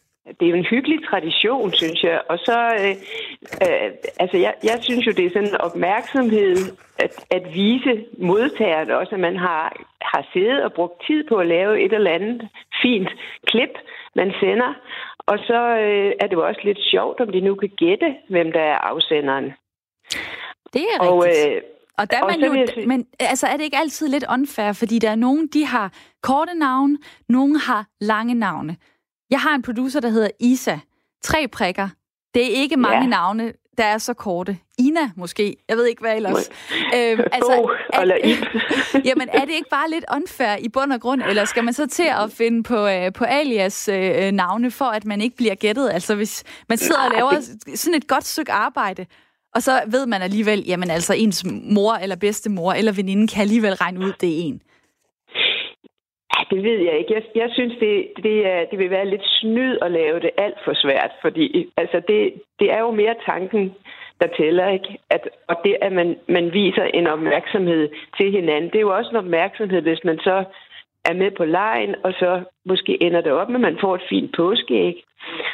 [0.40, 2.20] Det er jo en hyggelig tradition, synes jeg.
[2.28, 2.94] Og så, øh,
[3.62, 6.56] øh, altså jeg, jeg synes jo, det er sådan en opmærksomhed
[6.98, 11.46] at, at vise modtageren også, at man har, har siddet og brugt tid på at
[11.46, 12.48] lave et eller andet
[12.82, 13.08] fint
[13.46, 13.74] klip,
[14.14, 14.74] man sender.
[15.26, 18.52] Og så øh, er det jo også lidt sjovt, om de nu kan gætte, hvem
[18.52, 19.44] der er afsenderen.
[20.74, 21.56] Det er og, rigtigt.
[21.56, 21.62] Øh,
[21.98, 22.86] og der er man jo, sige...
[22.86, 26.54] men altså, er det ikke altid lidt unfair, fordi der er nogen, de har korte
[26.54, 28.76] navne, nogen har lange navne.
[29.30, 30.76] Jeg har en producer, der hedder Isa.
[31.22, 31.88] Tre prikker.
[32.34, 33.08] Det er ikke mange ja.
[33.08, 34.58] navne der er så korte.
[34.78, 35.56] Ina måske.
[35.68, 36.50] Jeg ved ikke, hvad ellers.
[36.94, 38.16] øhm, altså, er, eller
[39.08, 41.86] jamen, er det ikke bare lidt unfair i bund og grund, eller skal man så
[41.86, 45.90] til at finde på, øh, på alias øh, navne, for at man ikke bliver gættet?
[45.90, 47.78] Altså, hvis man sidder Nej, og laver det...
[47.78, 49.06] sådan et godt stykke arbejde,
[49.54, 53.74] og så ved man alligevel, jamen altså, ens mor eller bedstemor eller veninde kan alligevel
[53.74, 54.60] regne ud, det er en.
[56.44, 57.14] Ah, det ved jeg ikke.
[57.14, 60.58] Jeg, jeg synes, det, det, er, det vil være lidt snyd at lave det alt
[60.64, 63.74] for svært, fordi altså det, det er jo mere tanken,
[64.20, 64.98] der tæller, ikke?
[65.10, 69.10] At, og det, at man, man viser en opmærksomhed til hinanden, det er jo også
[69.10, 70.44] en opmærksomhed, hvis man så
[71.04, 74.08] er med på lejen, og så måske ender det op med, at man får et
[74.08, 75.04] fint påskeæg.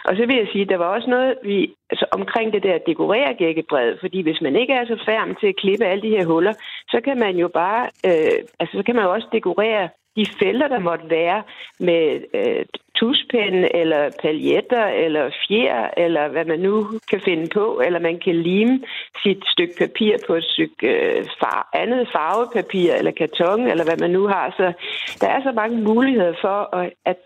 [0.04, 2.78] Og så vil jeg sige, at der var også noget vi, altså omkring det der
[2.78, 6.24] dekorere gækkebrevet, fordi hvis man ikke er så færm til at klippe alle de her
[6.24, 6.54] huller,
[6.88, 10.68] så kan man jo bare, øh, altså så kan man jo også dekorere de fælder,
[10.68, 11.42] der måtte være
[11.80, 17.98] med øh, tuspinde eller paljetter eller fjer, eller hvad man nu kan finde på, eller
[17.98, 18.80] man kan lime
[19.22, 24.10] sit stykke papir på et stykke øh, far, andet farvepapir eller karton, eller hvad man
[24.10, 24.54] nu har.
[24.56, 24.72] Så
[25.20, 27.18] der er så mange muligheder for at, at,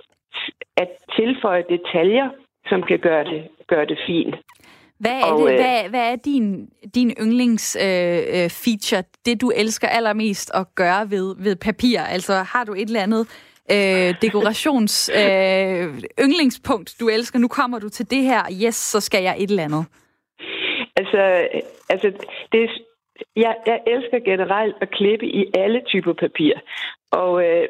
[0.76, 2.28] at tilføje detaljer,
[2.68, 4.34] som kan gøre det, gøre det fint.
[5.00, 9.88] Hvad er, og, det, øh, hvad, hvad er din, din yndlingsfeature, øh, det du elsker
[9.88, 12.00] allermest at gøre ved, ved papir?
[12.00, 13.26] Altså har du et eller andet
[13.70, 15.84] øh, dekorations øh,
[16.24, 17.38] yndlingspunkt, du elsker?
[17.38, 19.84] Nu kommer du til det her, yes, så skal jeg et eller andet.
[20.96, 21.48] Altså,
[21.88, 22.12] altså
[22.52, 22.70] det,
[23.36, 26.54] jeg, jeg elsker generelt at klippe i alle typer papir.
[27.12, 27.68] Og øh,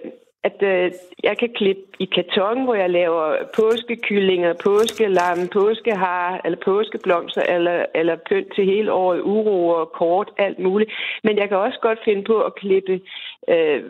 [0.49, 7.43] at øh, jeg kan klippe i karton, hvor jeg laver påskekyllinger, påskelam, påskehar, eller påskeblomster,
[7.43, 10.91] eller, eller pynt til hele året, uro og kort, alt muligt.
[11.25, 13.01] Men jeg kan også godt finde på at klippe
[13.49, 13.83] øh,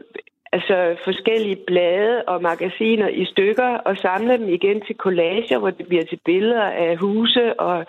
[0.52, 5.86] altså forskellige blade og magasiner i stykker og samle dem igen til collager, hvor det
[5.88, 7.60] bliver til billeder af huse.
[7.60, 7.86] Og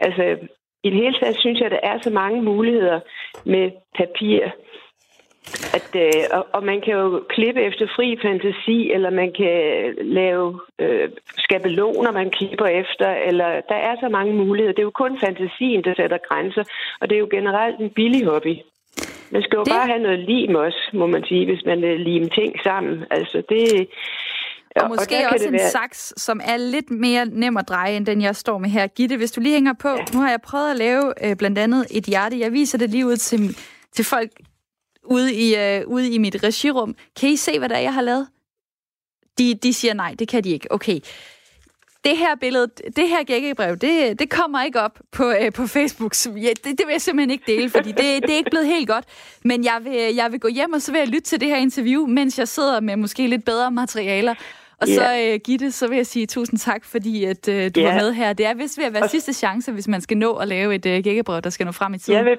[0.00, 0.22] altså,
[0.84, 3.00] i det hele taget synes jeg, at der er så mange muligheder
[3.44, 4.40] med papir.
[5.78, 10.60] At, øh, og, og man kan jo klippe efter fri fantasi, eller man kan lave
[10.78, 14.72] øh, skabeloner, man klipper efter, eller der er så mange muligheder.
[14.72, 16.64] Det er jo kun fantasien, der sætter grænser,
[17.00, 18.54] og det er jo generelt en billig hobby.
[19.30, 19.72] Man skal jo det...
[19.72, 23.04] bare have noget lim også, må man sige, hvis man vil lime ting sammen.
[23.10, 23.88] Altså det...
[24.76, 25.70] Og måske og også en være...
[25.70, 28.86] saks, som er lidt mere nem at dreje, end den jeg står med her.
[28.86, 29.88] Gitte, hvis du lige hænger på.
[29.88, 30.04] Ja.
[30.14, 32.40] Nu har jeg prøvet at lave øh, blandt andet et hjerte.
[32.40, 33.38] Jeg viser det lige ud til,
[33.92, 34.30] til folk
[35.10, 36.96] ude i, øh, ude i mit regirum.
[37.20, 38.28] Kan I se, hvad der er, jeg har lavet?
[39.38, 40.72] De, de siger nej, det kan de ikke.
[40.72, 41.00] Okay.
[42.04, 42.66] Det her billede,
[42.96, 46.14] det her gækkebrev, det, det kommer ikke op på, øh, på Facebook.
[46.26, 48.88] Ja, det, det vil jeg simpelthen ikke dele, fordi det, det er ikke blevet helt
[48.88, 49.04] godt.
[49.44, 51.56] Men jeg vil, jeg vil gå hjem, og så vil jeg lytte til det her
[51.56, 54.34] interview, mens jeg sidder med måske lidt bedre materialer.
[54.80, 54.96] Og yeah.
[54.96, 57.84] så, uh, Gitte, så vil jeg sige tusind tak, fordi at, uh, du yeah.
[57.84, 58.32] var med her.
[58.32, 60.86] Det er vist ved at være sidste chance, hvis man skal nå at lave et
[60.86, 62.16] uh, gækkebrev, der skal nå frem i tiden.
[62.16, 62.38] Jeg vil,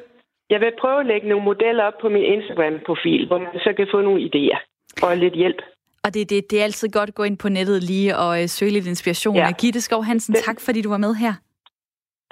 [0.49, 3.87] jeg vil prøve at lægge nogle modeller op på min Instagram-profil, hvor man så kan
[3.93, 4.59] få nogle idéer
[5.03, 5.61] og lidt hjælp.
[6.03, 8.45] Og det, det, det er altid godt at gå ind på nettet lige og uh,
[8.47, 9.35] søge lidt inspiration.
[9.35, 9.51] Ja.
[9.51, 11.33] Gitte Skov Hansen, tak fordi du var med her.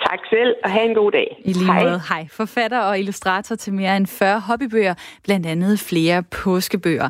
[0.09, 1.41] Tak selv, og have en god dag.
[1.45, 1.83] I lige hej.
[1.83, 2.01] måde.
[2.09, 2.27] Hej.
[2.31, 7.09] Forfatter og illustrator til mere end 40 hobbybøger, blandt andet flere påskebøger.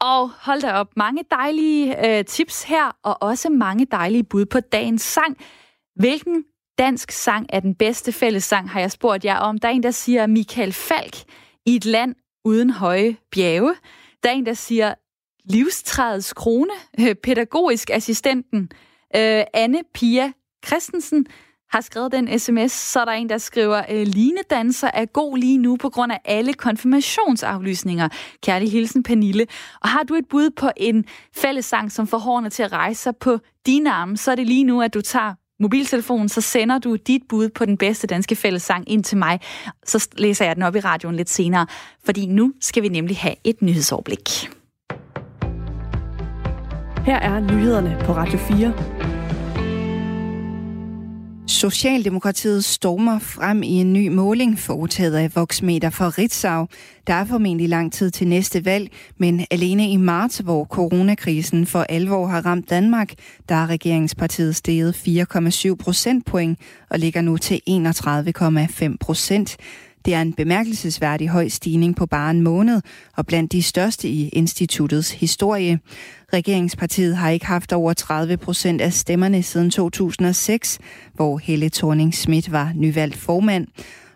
[0.00, 1.84] Og hold da op, mange dejlige
[2.18, 5.36] øh, tips her, og også mange dejlige bud på dagens sang.
[5.96, 6.44] Hvilken
[6.78, 9.58] dansk sang er den bedste fællessang, har jeg spurgt jer om.
[9.58, 11.16] Der er en, der siger Michael Falk
[11.66, 13.74] i et land uden høje bjerge.
[14.22, 14.94] Der er en, der siger
[15.44, 18.62] livstrædets krone, øh, pædagogisk assistenten,
[19.16, 20.32] øh, Anne Pia
[20.66, 21.26] Christensen,
[21.74, 25.58] har skrevet den sms, så er der en, der skriver, øh, linedanser er god lige
[25.58, 28.08] nu på grund af alle konfirmationsaflysninger.
[28.42, 29.46] Kærlig hilsen, Pernille.
[29.80, 31.04] Og har du et bud på en
[31.36, 34.64] fællesang, som får hårene til at rejse sig på dine arme, så er det lige
[34.64, 35.34] nu, at du tager
[35.64, 39.40] mobiltelefonen, så sender du dit bud på den bedste danske fællessang ind til mig.
[39.86, 41.66] Så læser jeg den op i radioen lidt senere,
[42.04, 44.28] fordi nu skal vi nemlig have et nyhedsoverblik.
[47.06, 49.03] Her er nyhederne på Radio 4.
[51.64, 56.66] Socialdemokratiet stormer frem i en ny måling foretaget af Voxmeter for Ritzau.
[57.06, 61.86] Der er formentlig lang tid til næste valg, men alene i marts, hvor coronakrisen for
[61.88, 63.12] alvor har ramt Danmark,
[63.48, 66.58] der er regeringspartiet steget 4,7 procentpoint
[66.90, 69.56] og ligger nu til 31,5 procent.
[70.04, 72.80] Det er en bemærkelsesværdig høj stigning på bare en måned,
[73.16, 75.78] og blandt de største i instituttets historie.
[76.32, 80.78] Regeringspartiet har ikke haft over 30 procent af stemmerne siden 2006,
[81.14, 83.66] hvor Helle thorning Schmidt var nyvalgt formand.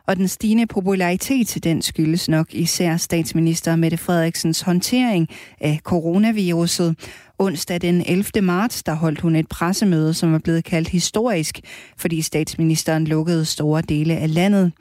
[0.07, 5.29] Og den stigende popularitet, den skyldes nok især statsminister Mette Frederiksens håndtering
[5.61, 6.97] af coronaviruset.
[7.39, 8.25] Onsdag den 11.
[8.43, 11.61] marts, der holdt hun et pressemøde, som er blevet kaldt historisk,
[11.97, 14.73] fordi statsministeren lukkede store dele af landet.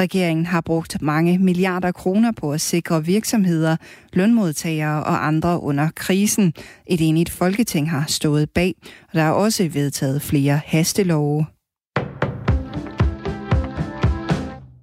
[0.00, 3.76] Regeringen har brugt mange milliarder kroner på at sikre virksomheder,
[4.12, 6.54] lønmodtagere og andre under krisen.
[6.86, 8.74] Et enigt folketing har stået bag,
[9.08, 11.46] og der er også vedtaget flere hastelove.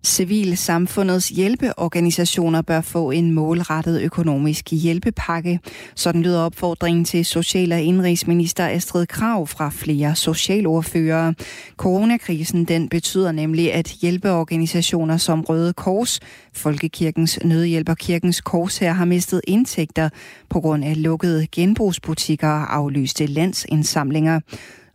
[0.05, 5.59] Civilsamfundets hjælpeorganisationer bør få en målrettet økonomisk hjælpepakke.
[5.95, 11.33] Sådan lyder opfordringen til Social- og Indrigsminister Astrid Krav fra flere socialordførere.
[11.77, 16.19] Coronakrisen den betyder nemlig, at hjælpeorganisationer som Røde Kors,
[16.53, 20.09] Folkekirkens Nødhjælp og Kirkens Kors her har mistet indtægter
[20.49, 24.39] på grund af lukkede genbrugsbutikker og aflyste landsindsamlinger.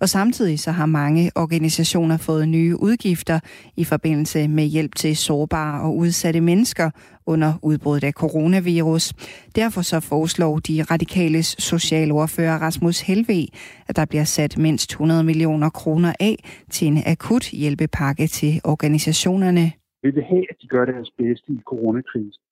[0.00, 3.40] Og samtidig så har mange organisationer fået nye udgifter
[3.76, 6.90] i forbindelse med hjælp til sårbare og udsatte mennesker
[7.26, 9.12] under udbruddet af coronavirus.
[9.56, 13.46] Derfor så foreslår de radikales socialordfører Rasmus Helve,
[13.88, 16.36] at der bliver sat mindst 100 millioner kroner af
[16.70, 19.72] til en akut hjælpepakke til organisationerne.
[20.02, 22.45] Vi vil have, at de gør deres bedste i coronakrisen.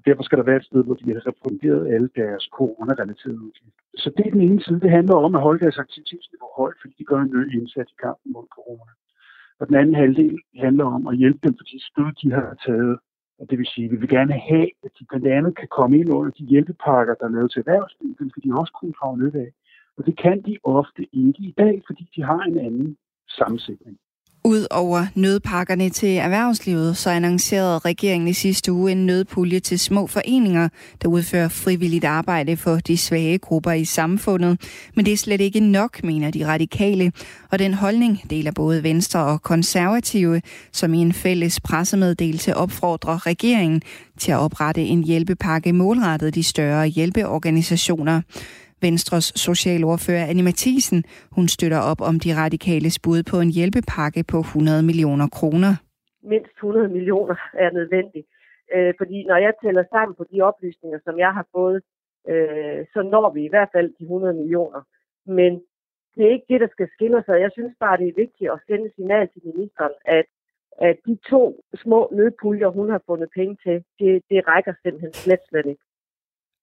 [0.00, 3.82] Og derfor skal der være et sted, hvor de har refunderet alle deres corona-relaterede udgifter.
[4.02, 4.80] Så det er den ene side.
[4.80, 7.98] Det handler om at holde deres aktivitetsniveau højt, fordi de gør en ny indsats i
[8.04, 8.92] kampen mod corona.
[9.60, 12.98] Og den anden halvdel handler om at hjælpe dem for de stød, de har taget.
[13.38, 15.98] Og det vil sige, at vi vil gerne have, at de blandt andet kan komme
[15.98, 18.18] ind under de hjælpepakker, der er lavet til erhvervslivet.
[18.18, 19.50] Dem skal de også kunne drage nytte af.
[19.96, 22.96] Og det kan de ofte ikke i dag, fordi de har en anden
[23.38, 23.96] sammensætning.
[24.44, 30.06] Ud over nødpakkerne til erhvervslivet, så annoncerede regeringen i sidste uge en nødpulje til små
[30.06, 30.68] foreninger,
[31.02, 34.60] der udfører frivilligt arbejde for de svage grupper i samfundet.
[34.94, 37.12] Men det er slet ikke nok, mener de radikale.
[37.50, 43.82] Og den holdning deler både Venstre og Konservative, som i en fælles pressemeddelelse opfordrer regeringen
[44.18, 48.22] til at oprette en hjælpepakke målrettet de større hjælpeorganisationer.
[48.82, 51.04] Venstres socialordfører Annie Mathisen,
[51.36, 55.72] hun støtter op om de radikale bud på en hjælpepakke på 100 millioner kroner.
[56.22, 58.26] Mindst 100 millioner er nødvendigt.
[58.74, 61.82] Øh, fordi når jeg tæller sammen på de oplysninger, som jeg har fået,
[62.28, 64.82] øh, så når vi i hvert fald de 100 millioner.
[65.26, 65.52] Men
[66.14, 68.60] det er ikke det, der skal skille os Jeg synes bare, det er vigtigt at
[68.66, 70.26] sende signal til ministeren, at,
[70.78, 71.42] at de to
[71.74, 75.82] små nødpuljer, hun har fundet penge til, det, det rækker simpelthen slet slet ikke.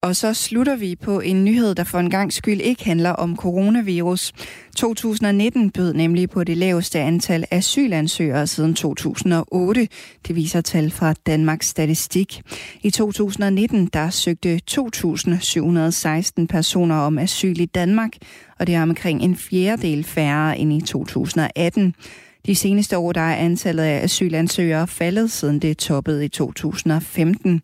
[0.08, 3.36] Og så slutter vi på en nyhed, der for en gang skyld ikke handler om
[3.36, 4.34] coronavirus.
[4.78, 9.88] 2019 bød nemlig på det laveste antal asylansøgere siden 2008.
[10.28, 12.42] Det viser tal fra Danmarks Statistik.
[12.82, 18.12] I 2019 der søgte 2.716 personer om asyl i Danmark,
[18.60, 21.96] og det er omkring en fjerdedel færre end i 2018.
[22.46, 27.62] De seneste år der er antallet af asylansøgere faldet, siden det toppede i 2015.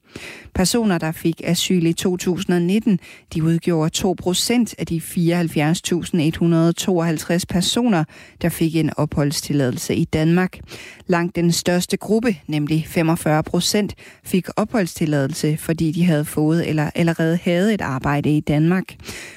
[0.56, 3.00] Personer, der fik asyl i 2019,
[3.34, 8.04] de udgjorde 2 procent af de 74.152 personer,
[8.42, 10.60] der fik en opholdstilladelse i Danmark.
[11.08, 17.40] Langt den største gruppe, nemlig 45 procent, fik opholdstilladelse, fordi de havde fået eller allerede
[17.44, 18.96] havde et arbejde i Danmark.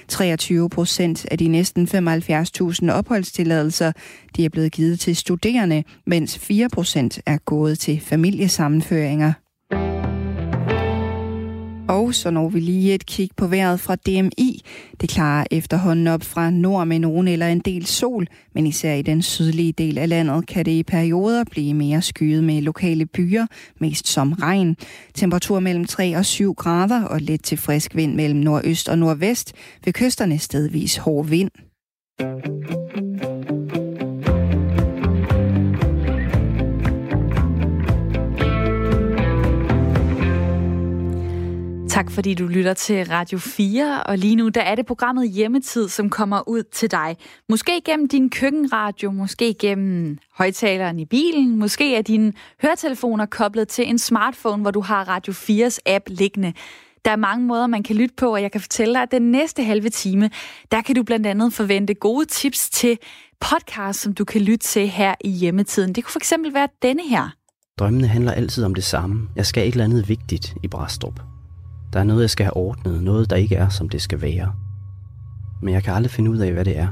[0.09, 3.93] 23 procent af de næsten 75.000 opholdstilladelser,
[4.37, 9.33] de er blevet givet til studerende, mens 4 procent er gået til familiesammenføringer.
[11.89, 14.63] Og så når vi lige et kig på vejret fra DMI.
[15.01, 19.03] Det klarer efterhånden op fra nord med nogen eller en del sol, men især i
[19.03, 23.47] den sydlige del af landet kan det i perioder blive mere skyet med lokale byer,
[23.81, 24.77] mest som regn.
[25.15, 29.53] Temperatur mellem 3 og 7 grader og let til frisk vind mellem nordøst og nordvest.
[29.85, 31.51] Ved kysterne stedvis hård vind.
[41.97, 45.89] Tak fordi du lytter til Radio 4, og lige nu der er det programmet Hjemmetid,
[45.89, 47.17] som kommer ud til dig.
[47.49, 52.33] Måske gennem din køkkenradio, måske gennem højtaleren i bilen, måske er dine
[52.63, 56.53] høretelefoner koblet til en smartphone, hvor du har Radio 4's app liggende.
[57.05, 59.31] Der er mange måder, man kan lytte på, og jeg kan fortælle dig, at den
[59.31, 60.31] næste halve time,
[60.71, 62.99] der kan du blandt andet forvente gode tips til
[63.41, 65.93] podcast, som du kan lytte til her i hjemmetiden.
[65.93, 67.35] Det kunne for eksempel være denne her.
[67.79, 69.29] Drømmene handler altid om det samme.
[69.37, 71.36] Jeg skal et eller andet vigtigt i Brastrup.
[71.97, 74.53] Der er noget, jeg skal have ordnet, noget, der ikke er, som det skal være.
[75.63, 76.89] Men jeg kan aldrig finde ud af, hvad det er.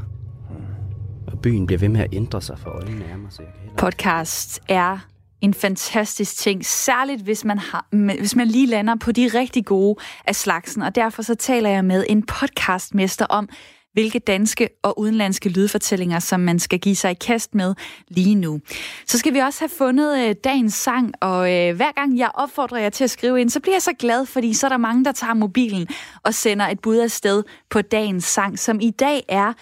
[1.27, 3.61] Og byen bliver ved med at ændre sig for øjnene af mig, så jeg kan
[3.61, 3.77] heller...
[3.77, 4.99] Podcast er
[5.41, 7.87] en fantastisk ting, særligt hvis man, har,
[8.19, 10.83] hvis man lige lander på de rigtig gode af slagsen.
[10.83, 13.49] Og derfor så taler jeg med en podcastmester om,
[13.95, 17.75] hvilke danske og udenlandske lydfortællinger, som man skal give sig i kast med
[18.09, 18.61] lige nu.
[19.07, 22.79] Så skal vi også have fundet øh, dagens sang, og øh, hver gang jeg opfordrer
[22.79, 25.05] jer til at skrive ind, så bliver jeg så glad, fordi så er der mange,
[25.05, 25.89] der tager mobilen
[26.23, 29.53] og sender et bud afsted på dagens sang, som i dag er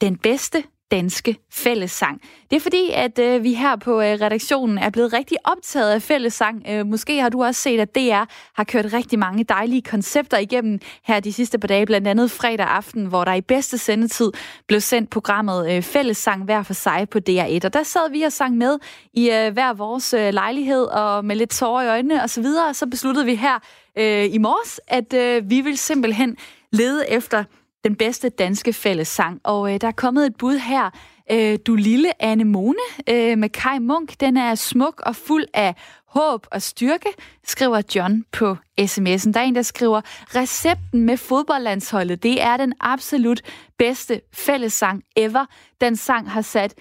[0.00, 2.20] den bedste danske fællessang.
[2.50, 6.02] Det er fordi, at øh, vi her på øh, redaktionen er blevet rigtig optaget af
[6.02, 6.62] fællessang.
[6.68, 8.24] Øh, måske har du også set, at DR
[8.56, 12.66] har kørt rigtig mange dejlige koncepter igennem her de sidste par dage, blandt andet fredag
[12.66, 14.32] aften, hvor der i bedste sendetid
[14.66, 17.60] blev sendt programmet øh, Fællessang hver for sig på DR1.
[17.64, 18.78] Og der sad vi og sang med
[19.14, 22.76] i øh, hver vores øh, lejlighed og med lidt tårer i øjnene osv., og, og
[22.76, 23.58] så besluttede vi her
[23.98, 26.36] øh, i morges, at øh, vi vil simpelthen
[26.72, 27.44] lede efter
[27.84, 29.40] den bedste danske fællessang.
[29.44, 30.90] Og øh, der er kommet et bud her.
[31.30, 34.20] Øh, du lille Anemone øh, med Kai Munk.
[34.20, 35.74] Den er smuk og fuld af
[36.06, 37.08] håb og styrke,
[37.44, 39.32] skriver John på sms'en.
[39.32, 40.00] Der er en, der skriver,
[40.36, 43.42] recepten med fodboldlandsholdet, det er den absolut
[43.78, 45.46] bedste fællessang ever.
[45.80, 46.74] Den sang har sat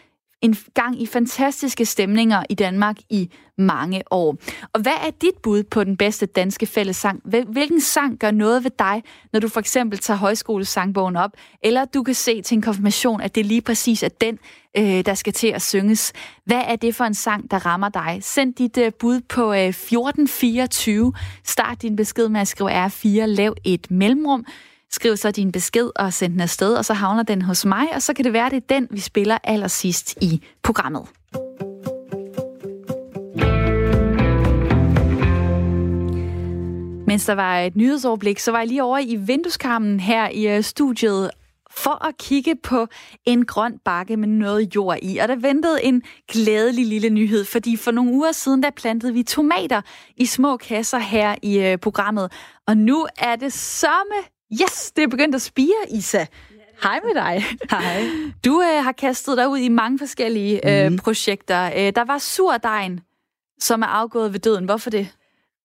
[0.43, 4.37] en gang i fantastiske stemninger i Danmark i mange år.
[4.73, 7.21] Og hvad er dit bud på den bedste danske fællessang?
[7.47, 9.03] Hvilken sang gør noget ved dig,
[9.33, 11.31] når du for eksempel tager højskolesangbogen op,
[11.63, 14.39] eller du kan se til en konfirmation, at det lige præcis er den,
[14.77, 16.13] øh, der skal til at synges.
[16.45, 18.19] Hvad er det for en sang, der rammer dig?
[18.21, 21.13] Send dit øh, bud på øh, 1424.
[21.43, 24.45] Start din besked med at skrive R4, lav et mellemrum.
[24.93, 28.01] Skriv så din besked og send den afsted, og så havner den hos mig, og
[28.01, 31.07] så kan det være, det er den, vi spiller allersidst i programmet.
[37.07, 40.63] Mens der var et nyhedsoverblik, så var jeg lige over i vindueskarmen her i øh,
[40.63, 41.31] studiet
[41.71, 42.87] for at kigge på
[43.25, 45.17] en grøn bakke med noget jord i.
[45.17, 46.01] Og der ventede en
[46.31, 49.81] glædelig lille nyhed, fordi for nogle uger siden, der plantede vi tomater
[50.17, 52.31] i små kasser her i øh, programmet.
[52.67, 54.15] Og nu er det samme
[54.61, 56.25] Yes, det er begyndt at spire, Isa.
[56.83, 57.43] Hej med dig.
[57.71, 58.03] Hej.
[58.45, 60.97] Du øh, har kastet dig ud i mange forskellige øh, mm.
[60.97, 61.65] projekter.
[61.65, 62.99] Øh, der var surdejen,
[63.59, 64.65] som er afgået ved døden.
[64.65, 65.07] Hvorfor det?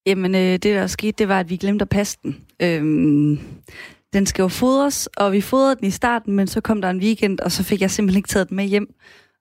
[0.06, 2.36] Jamen, øh, det der skete, det var, at vi glemte at passe den.
[2.62, 3.38] Øhm,
[4.12, 7.00] den skal jo fodres, og vi fodrede den i starten, men så kom der en
[7.00, 8.94] weekend, og så fik jeg simpelthen ikke taget den med hjem.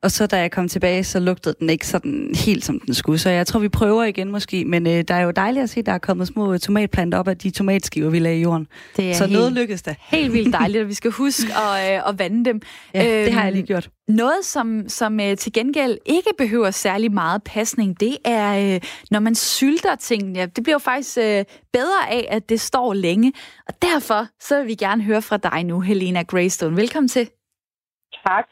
[0.04, 3.20] Og så da jeg kom tilbage, så lugtede den ikke sådan helt som den skulle.
[3.20, 4.66] Så jeg tror, vi prøver igen måske.
[4.66, 7.28] Men øh, der er jo dejligt at se, at der er kommet små tomatplanter op
[7.28, 8.68] af de tomatskiver, vi lagde i jorden.
[8.98, 9.96] Det er så helt, noget lykkedes da.
[10.00, 12.62] Helt vildt dejligt, og vi skal huske at, øh, at vande dem.
[12.94, 13.90] Ja, det har jeg lige gjort.
[14.08, 18.82] Noget, som, som øh, til gengæld ikke behøver særlig meget pasning, det er, øh,
[19.12, 20.40] når man sylter tingene.
[20.40, 21.44] Ja, det bliver jo faktisk øh,
[21.74, 23.34] bedre af, at det står længe.
[23.68, 26.76] Og derfor så vil vi gerne høre fra dig nu, Helena Greystone.
[26.76, 27.30] Velkommen til.
[28.28, 28.46] Tak.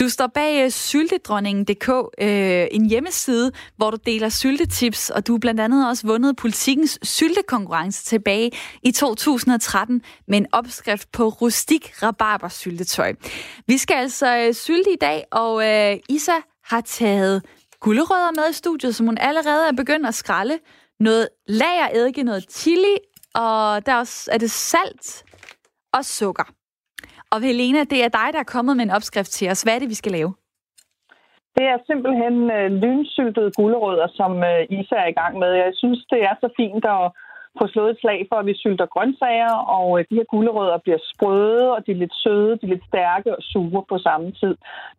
[0.00, 1.88] Du står bag uh, syltedronningen.dk,
[2.20, 6.98] øh, en hjemmeside, hvor du deler syltetips, og du har blandt andet også vundet politikens
[7.02, 8.50] syltekonkurrence tilbage
[8.82, 13.12] i 2013 med en opskrift på rustik rabarbersyltetøj.
[13.66, 17.42] Vi skal altså uh, sylte i dag, og uh, Isa har taget
[17.80, 20.58] gulerødder med i studiet, som hun allerede er begyndt at skralde.
[21.00, 22.96] Noget lager eddike, noget chili,
[23.34, 25.24] og der er, også, er det salt
[25.92, 26.59] og sukker.
[27.32, 29.62] Og Helena, det er dig, der er kommet med en opskrift til os.
[29.62, 30.34] Hvad er det, vi skal lave?
[31.56, 35.52] Det er simpelthen øh, lynsyltede gulerødder, som øh, Isa er i gang med.
[35.64, 37.12] Jeg synes, det er så fint at
[37.58, 41.00] få slået et slag for, at vi sylter grøntsager, og øh, de her gulerødder bliver
[41.12, 44.54] sprøde, og de er lidt søde, de er lidt stærke og sure på samme tid.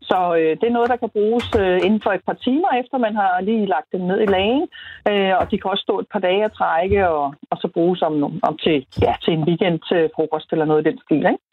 [0.09, 2.97] Så øh, det er noget, der kan bruges øh, inden for et par timer, efter
[2.97, 4.67] man har lige lagt dem ned i lagen.
[5.09, 8.01] Øh, og de kan også stå et par dage at trække, og, og så bruges
[8.01, 8.13] om,
[8.49, 11.43] om til, ja, til en weekend til frokost eller noget i den stil, ikke?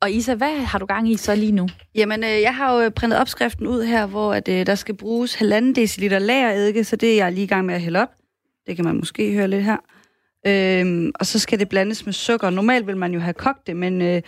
[0.00, 1.68] Og Isa, hvad har du gang i så lige nu?
[1.94, 4.94] Jamen, øh, jeg har jo øh, printet opskriften ud her, hvor at, øh, der skal
[4.94, 8.08] bruges halvanden deciliter lageredike, så det er jeg lige i gang med at hælde op.
[8.66, 9.76] Det kan man måske høre lidt her.
[10.46, 12.50] Øhm, og så skal det blandes med sukker.
[12.50, 14.22] Normalt vil man jo have kogt det, men øh,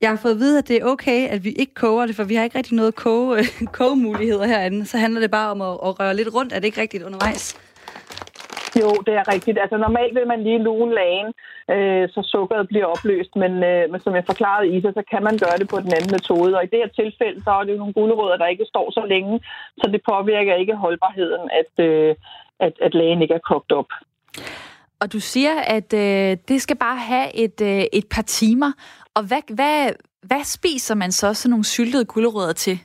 [0.00, 2.24] jeg har fået at vide, at det er okay, at vi ikke koger det, for
[2.24, 3.46] vi har ikke rigtig noget koge, øh,
[3.78, 4.86] kogemuligheder herinde.
[4.86, 6.52] Så handler det bare om at, at røre lidt rundt.
[6.52, 7.56] Er det ikke rigtigt undervejs?
[8.80, 9.58] Jo, det er rigtigt.
[9.58, 11.28] Altså normalt vil man lige lune lagen,
[11.74, 15.38] øh, så sukkeret bliver opløst, men, øh, men som jeg forklarede Isa, så kan man
[15.44, 16.56] gøre det på den anden metode.
[16.56, 19.02] Og i det her tilfælde, så er det jo nogle gulerødder, der ikke står så
[19.12, 19.40] længe,
[19.80, 22.14] så det påvirker ikke holdbarheden, at, øh,
[22.60, 23.90] at, at lagen ikke er kogt op.
[25.00, 28.72] Og du siger, at øh, det skal bare have et, øh, et par timer.
[29.14, 29.92] Og hvad, hvad,
[30.22, 32.78] hvad spiser man så sådan nogle syltede gulerødder til?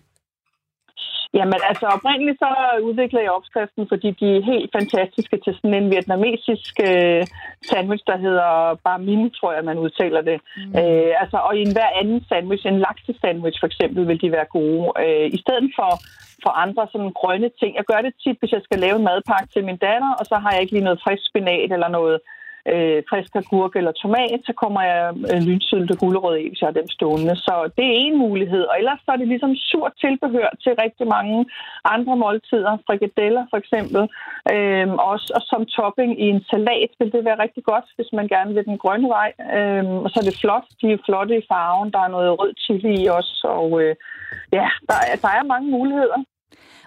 [1.34, 2.50] Jamen, altså oprindeligt så
[2.88, 7.24] udviklede jeg opskriften, fordi de er helt fantastiske til sådan en vietnamesisk øh,
[7.70, 8.52] sandwich, der hedder
[8.88, 10.38] bare min, tror jeg, man udtaler det.
[10.58, 10.74] Mm.
[10.80, 14.54] Øh, altså, og i en hver anden sandwich, en laksesandwich for eksempel, vil de være
[14.58, 14.84] gode.
[15.04, 15.92] Øh, I stedet for,
[16.44, 17.72] for andre sådan grønne ting.
[17.76, 20.36] Jeg gør det tit, hvis jeg skal lave en madpakke til min datter, og så
[20.36, 22.18] har jeg ikke lige noget frisk spinat eller noget
[22.74, 26.80] øh, frisk agurk eller tomat, så kommer jeg øh, lynsylte gulerød i, hvis jeg har
[26.80, 27.36] dem stående.
[27.36, 28.64] Så det er en mulighed.
[28.72, 31.46] Og ellers så er det ligesom surt tilbehør til rigtig mange
[31.96, 32.74] andre måltider.
[32.88, 34.02] Frikadeller for eksempel.
[34.54, 38.28] Øh, også, og som topping i en salat vil det være rigtig godt, hvis man
[38.28, 39.30] gerne vil den grønne vej.
[39.58, 40.68] Øh, og så er det flot.
[40.82, 41.92] De er flotte i farven.
[41.96, 43.48] Der er noget rød chili i også.
[43.62, 43.96] Og øh,
[44.54, 46.20] ja, der, der er mange muligheder.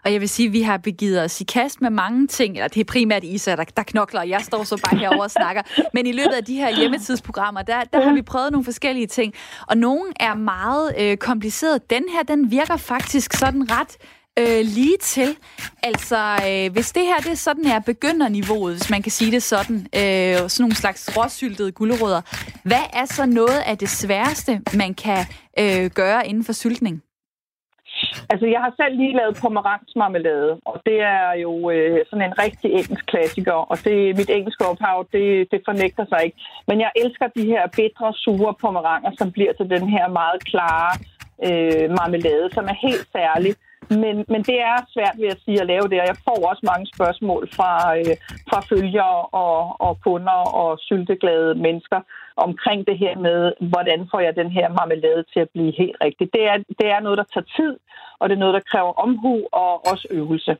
[0.05, 2.55] Og jeg vil sige, at vi har begivet os i kast med mange ting.
[2.55, 5.31] Eller det er primært Isa, der, der knokler, og jeg står så bare herovre og
[5.31, 5.63] snakker.
[5.95, 9.35] Men i løbet af de her hjemmetidsprogrammer, der, der har vi prøvet nogle forskellige ting.
[9.67, 11.81] Og nogle er meget øh, komplicerede.
[11.91, 13.97] Den her, den virker faktisk sådan ret
[14.39, 15.37] øh, lige til.
[15.83, 19.77] Altså, øh, hvis det her det sådan er begynderniveauet, hvis man kan sige det sådan,
[19.77, 22.21] øh, sådan nogle slags råsyltede gulerødder,
[22.63, 25.27] hvad er så noget af det sværeste, man kan
[25.59, 27.03] øh, gøre inden for syltning?
[28.33, 32.71] Altså, jeg har selv lige lavet pomeransmarmelade, og det er jo øh, sådan en rigtig
[32.79, 36.39] engelsk klassiker, og det, mit engelske ophav, det, det fornægter sig ikke.
[36.69, 40.93] Men jeg elsker de her bedre, sure pomeranger, som bliver til den her meget klare
[41.47, 43.55] øh, marmelade, som er helt særlig.
[44.03, 46.63] Men, men det er svært, ved at sige, at lave det, og jeg får også
[46.73, 48.15] mange spørgsmål fra, øh,
[48.51, 52.01] fra følgere og, og kunder og sylteglade mennesker
[52.47, 56.27] omkring det her med, hvordan får jeg den her marmelade til at blive helt rigtig.
[56.35, 57.73] Det er, det er noget, der tager tid,
[58.19, 60.57] og det er noget, der kræver omhu og også øvelse.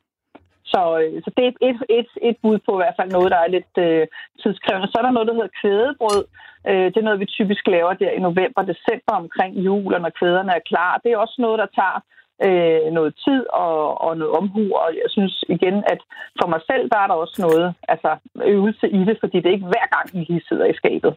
[0.71, 3.39] Så, øh, så det er et, et, et bud på i hvert fald noget, der
[3.45, 4.07] er lidt øh,
[4.41, 4.87] tidskrævende.
[4.87, 6.23] Så er der noget, der hedder kvædebrød.
[6.69, 10.17] Øh, det er noget, vi typisk laver der i november december omkring jul, og når
[10.19, 11.01] kvæderne er klar.
[11.03, 11.97] Det er også noget, der tager
[12.45, 15.99] øh, noget tid og, og noget omhu, og jeg synes igen, at
[16.39, 18.11] for mig selv, der er der også noget altså
[18.55, 21.13] øvelse i det, fordi det er ikke hver gang, vi lige sidder i skabet.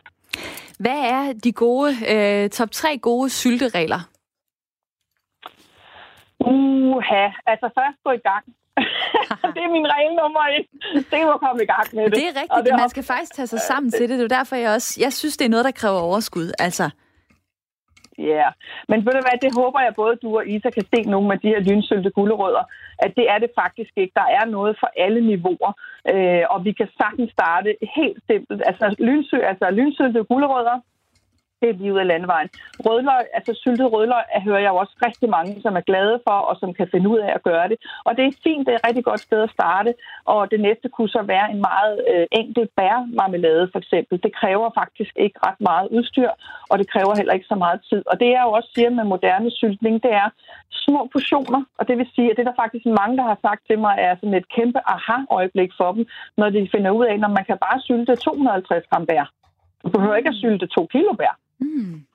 [0.78, 4.00] Hvad er de gode, øh, top tre gode sylteregler?
[6.40, 8.44] Uha, altså først gå i gang.
[9.54, 10.66] det er min regel nummer et.
[11.10, 12.14] Det er at komme i gang med det.
[12.14, 14.18] Det er rigtigt, det man skal faktisk tage sig sammen til det.
[14.18, 16.52] Det er derfor, jeg også jeg synes, det er noget, der kræver overskud.
[16.58, 16.90] Altså,
[18.18, 18.52] Ja, yeah.
[18.88, 21.40] men ved du hvad, det håber jeg både du og Isa kan se nogle af
[21.40, 22.64] de her lynsølte gulerødder,
[22.98, 24.12] at det er det faktisk ikke.
[24.14, 25.72] Der er noget for alle niveauer,
[26.12, 28.62] øh, og vi kan sagtens starte helt simpelt.
[28.66, 30.78] Altså, lynsø, altså lynsølte gulerødder,
[31.60, 32.48] det er livet af landevejen.
[32.86, 36.54] Rødløg, altså syltet rødløg, hører jeg jo også rigtig mange, som er glade for, og
[36.60, 37.78] som kan finde ud af at gøre det.
[38.06, 39.94] Og det er fint, det er et rigtig godt sted at starte.
[40.24, 44.22] Og det næste kunne så være en meget øh, enkel bærmarmelade, for eksempel.
[44.22, 46.30] Det kræver faktisk ikke ret meget udstyr,
[46.70, 48.02] og det kræver heller ikke så meget tid.
[48.10, 50.28] Og det jeg jo også siger med moderne syltning, det er
[50.70, 51.62] små portioner.
[51.78, 53.94] Og det vil sige, at det er der faktisk mange, der har sagt til mig,
[53.98, 57.58] er sådan et kæmpe aha-øjeblik for dem, når de finder ud af, når man kan
[57.66, 59.26] bare sylte 250 gram bær.
[59.82, 61.43] Du behøver ikke at sylte to kilo bær.
[61.60, 62.06] Mm.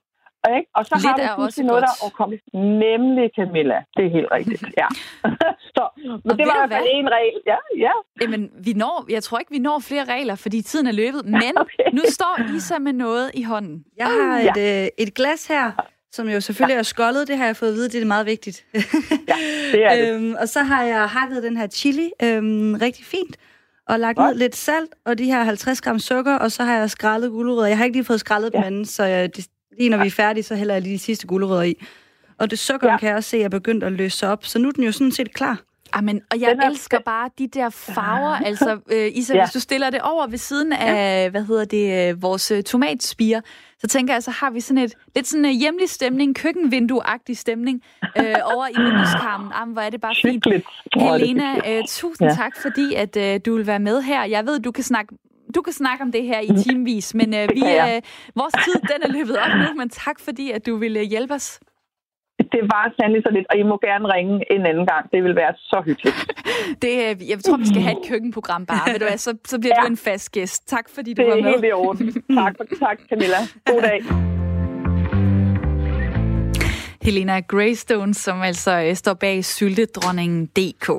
[0.58, 0.70] Ikke?
[0.76, 2.40] Og så Lidt har du pludselig noget, der er kommet.
[2.54, 3.78] Nemlig, Camilla.
[3.98, 4.88] Det er helt rigtigt, ja.
[5.76, 7.38] så, men og det var i hvert fald en regel.
[7.46, 7.92] Ja, ja.
[8.22, 11.26] Jamen, vi når, jeg tror ikke, vi når flere regler, fordi tiden er løbet.
[11.26, 11.90] Men okay.
[11.94, 13.86] nu står Isa med noget i hånden.
[13.98, 14.84] Jeg har et, ja.
[14.84, 15.72] øh, et glas her,
[16.12, 16.80] som jo selvfølgelig ja.
[16.80, 17.28] er skoldet.
[17.28, 18.66] Det har jeg fået at vide, det er meget vigtigt.
[18.74, 18.80] ja,
[19.72, 20.14] det er det.
[20.16, 23.38] Øhm, og så har jeg hakket den her chili øhm, rigtig fint
[23.90, 26.90] og lagt ned lidt salt og de her 50 gram sukker, og så har jeg
[26.90, 27.68] skrællet gulerødder.
[27.68, 28.58] Jeg har ikke lige fået skrællet ja.
[28.58, 31.00] dem anden, så jeg, det, lige når vi er færdige, så hælder jeg lige de
[31.00, 31.76] sidste gulerødder i.
[32.38, 32.98] Og det sukker ja.
[32.98, 35.12] kan jeg også se er begyndt at løse op, så nu er den jo sådan
[35.12, 35.62] set klar.
[35.94, 36.70] Amen, og jeg er...
[36.70, 38.36] elsker bare de der farver.
[38.46, 39.44] Altså, øh, Isa, ja.
[39.44, 41.30] hvis du stiller det over ved siden af, ja.
[41.30, 43.42] hvad hedder det, øh, vores øh, tomatspire,
[43.80, 47.84] så tænker jeg, så har vi sådan et lidt sådan en hjemlig stemning, køkkenvindue-agtig stemning
[48.18, 49.52] øh, over i vindueskarmen.
[49.60, 50.46] Jamen, hvor er det bare fint.
[50.96, 52.36] Helena, øh, tusind ja.
[52.36, 54.24] tak, fordi at øh, du vil være med her.
[54.24, 55.16] Jeg ved, du kan snakke
[55.56, 56.58] du kan snakke om det her i mm.
[56.58, 58.02] timevis, men øh, vi, øh,
[58.36, 61.60] vores tid den er løbet op nu, men tak fordi, at du ville hjælpe os.
[62.52, 65.04] Det var sandelig så lidt, og I må gerne ringe en anden gang.
[65.14, 66.18] Det vil være så hyggeligt.
[66.84, 66.94] det,
[67.30, 68.86] jeg tror, vi skal have et køkkenprogram bare.
[68.92, 69.82] Ved du, så, så bliver ja.
[69.82, 70.68] du en fast gæst.
[70.68, 71.44] Tak fordi du det var med.
[71.44, 72.14] Det er helt i orden.
[72.40, 73.40] tak, tak Camilla.
[73.66, 74.00] God dag.
[77.02, 80.90] Helena Greystone, som altså øh, står bag syltedronningen.dk.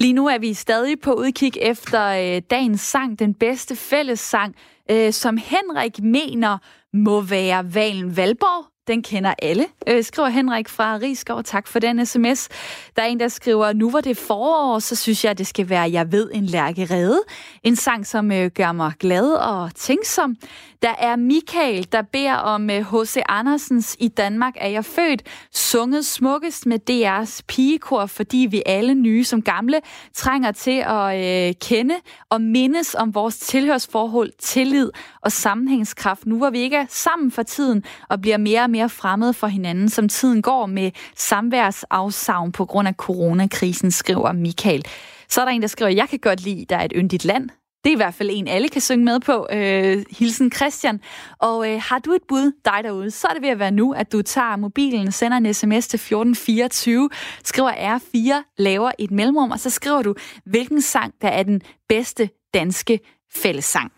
[0.00, 4.54] Lige nu er vi stadig på udkig efter øh, dagens sang, den bedste fællessang,
[4.90, 6.58] øh, som Henrik mener
[6.92, 11.42] må være Valen Valborg den kender alle, øh, skriver Henrik fra Rigskov.
[11.42, 12.48] Tak for den sms.
[12.96, 15.92] Der er en, der skriver, nu var det forår, så synes jeg, det skal være
[15.92, 17.20] Jeg ved en lærke redde.
[17.62, 20.36] En sang, som øh, gør mig glad og tænksom.
[20.82, 23.16] Der er Michael, der beder om H.C.
[23.16, 25.22] Øh, Andersens I Danmark er jeg født,
[25.52, 29.80] sunget smukkest med DR's pigekor, fordi vi alle nye som gamle
[30.14, 31.94] trænger til at øh, kende
[32.30, 36.26] og mindes om vores tilhørsforhold, tillid og sammenhængskraft.
[36.26, 39.46] Nu hvor vi ikke er sammen for tiden og bliver mere og mere fremmede for
[39.46, 44.84] hinanden, som tiden går med samværsafsavn på grund af coronakrisen, skriver Michael.
[45.28, 47.50] Så er der en, der skriver, jeg kan godt lide, der er et yndigt land.
[47.84, 49.48] Det er i hvert fald en, alle kan synge med på.
[49.52, 51.00] Øh, hilsen Christian.
[51.38, 53.92] Og øh, har du et bud, dig derude, så er det ved at være nu,
[53.92, 57.10] at du tager mobilen, sender en sms til 1424,
[57.44, 60.14] skriver R4, laver et mellemrum, og så skriver du,
[60.44, 63.00] hvilken sang, der er den bedste danske
[63.34, 63.92] fællessang.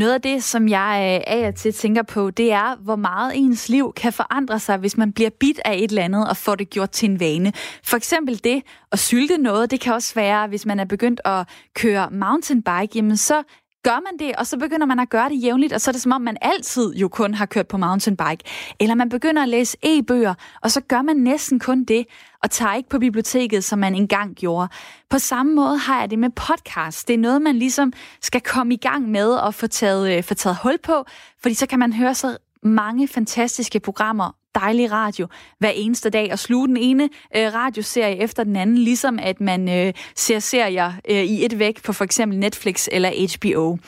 [0.00, 3.32] Noget af det, som jeg øh, af og til tænker på, det er, hvor meget
[3.36, 6.54] ens liv kan forandre sig, hvis man bliver bit af et eller andet og får
[6.54, 7.52] det gjort til en vane.
[7.84, 11.48] For eksempel det at sylte noget, det kan også være, hvis man er begyndt at
[11.74, 13.42] køre mountainbike, jamen så
[13.82, 16.02] gør man det, og så begynder man at gøre det jævnligt, og så er det
[16.02, 18.44] som om, man altid jo kun har kørt på mountainbike.
[18.80, 22.06] Eller man begynder at læse e-bøger, og så gør man næsten kun det,
[22.42, 24.68] og tager ikke på biblioteket, som man engang gjorde.
[25.10, 27.08] På samme måde har jeg det med podcast.
[27.08, 30.34] Det er noget, man ligesom skal komme i gang med og få taget, øh, få
[30.34, 31.04] taget hul på,
[31.42, 35.26] fordi så kan man høre så mange fantastiske programmer dejlig radio
[35.58, 39.68] hver eneste dag og sluge den ene øh, radioserie efter den anden, ligesom at man
[39.68, 43.78] øh, ser serier øh, i et væk på for eksempel Netflix eller HBO.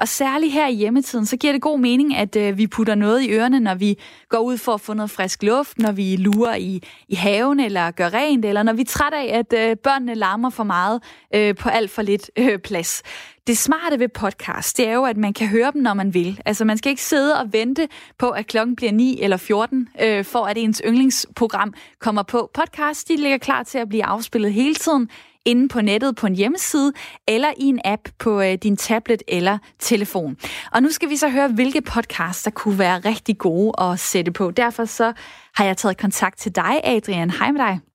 [0.00, 3.22] Og særligt her i hjemmetiden, så giver det god mening, at øh, vi putter noget
[3.22, 3.98] i ørerne, når vi
[4.28, 7.90] går ud for at få noget frisk luft, når vi lurer i, i haven eller
[7.90, 11.02] gør rent, eller når vi er trætte af, at øh, børnene larmer for meget
[11.34, 13.02] øh, på alt for lidt øh, plads.
[13.46, 16.40] Det smarte ved podcast, det er jo, at man kan høre dem, når man vil.
[16.44, 17.88] Altså, man skal ikke sidde og vente
[18.18, 22.50] på, at klokken bliver 9 eller 14, øh, for at ens yndlingsprogram kommer på.
[22.54, 25.08] Podcast, de ligger klar til at blive afspillet hele tiden,
[25.44, 26.92] inde på nettet på en hjemmeside,
[27.28, 30.36] eller i en app på øh, din tablet eller telefon.
[30.72, 34.32] Og nu skal vi så høre, hvilke podcasts, der kunne være rigtig gode at sætte
[34.32, 34.50] på.
[34.50, 35.12] Derfor så
[35.54, 37.30] har jeg taget kontakt til dig, Adrian.
[37.30, 37.91] Hej med dig.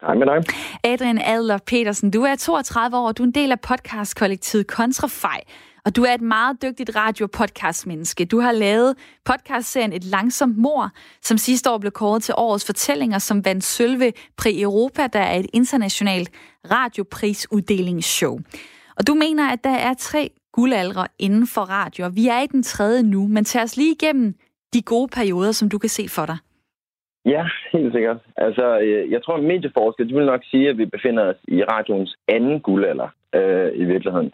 [0.00, 0.54] Hej med dig.
[0.84, 5.40] Adrian Adler Petersen, du er 32 år, du er en del af podcastkollektivet Kontrafej,
[5.84, 8.24] og du er et meget dygtigt radio-podcast-menneske.
[8.24, 8.94] Du har lavet
[9.24, 10.90] podcastserien Et langsomt mor,
[11.22, 15.38] som sidste år blev kåret til årets fortællinger, som vandt Sølve Pri Europa, der er
[15.38, 16.30] et internationalt
[16.70, 18.38] radioprisuddelingsshow.
[18.96, 22.46] Og du mener, at der er tre guldaldre inden for radio, og vi er i
[22.46, 24.34] den tredje nu, men tag os lige igennem
[24.72, 26.36] de gode perioder, som du kan se for dig.
[27.34, 28.18] Ja, helt sikkert.
[28.36, 31.62] Altså, øh, jeg tror, at medieforskere de vil nok sige, at vi befinder os i
[31.64, 33.08] radioens anden guldalder.
[33.34, 34.32] øh, i virkeligheden.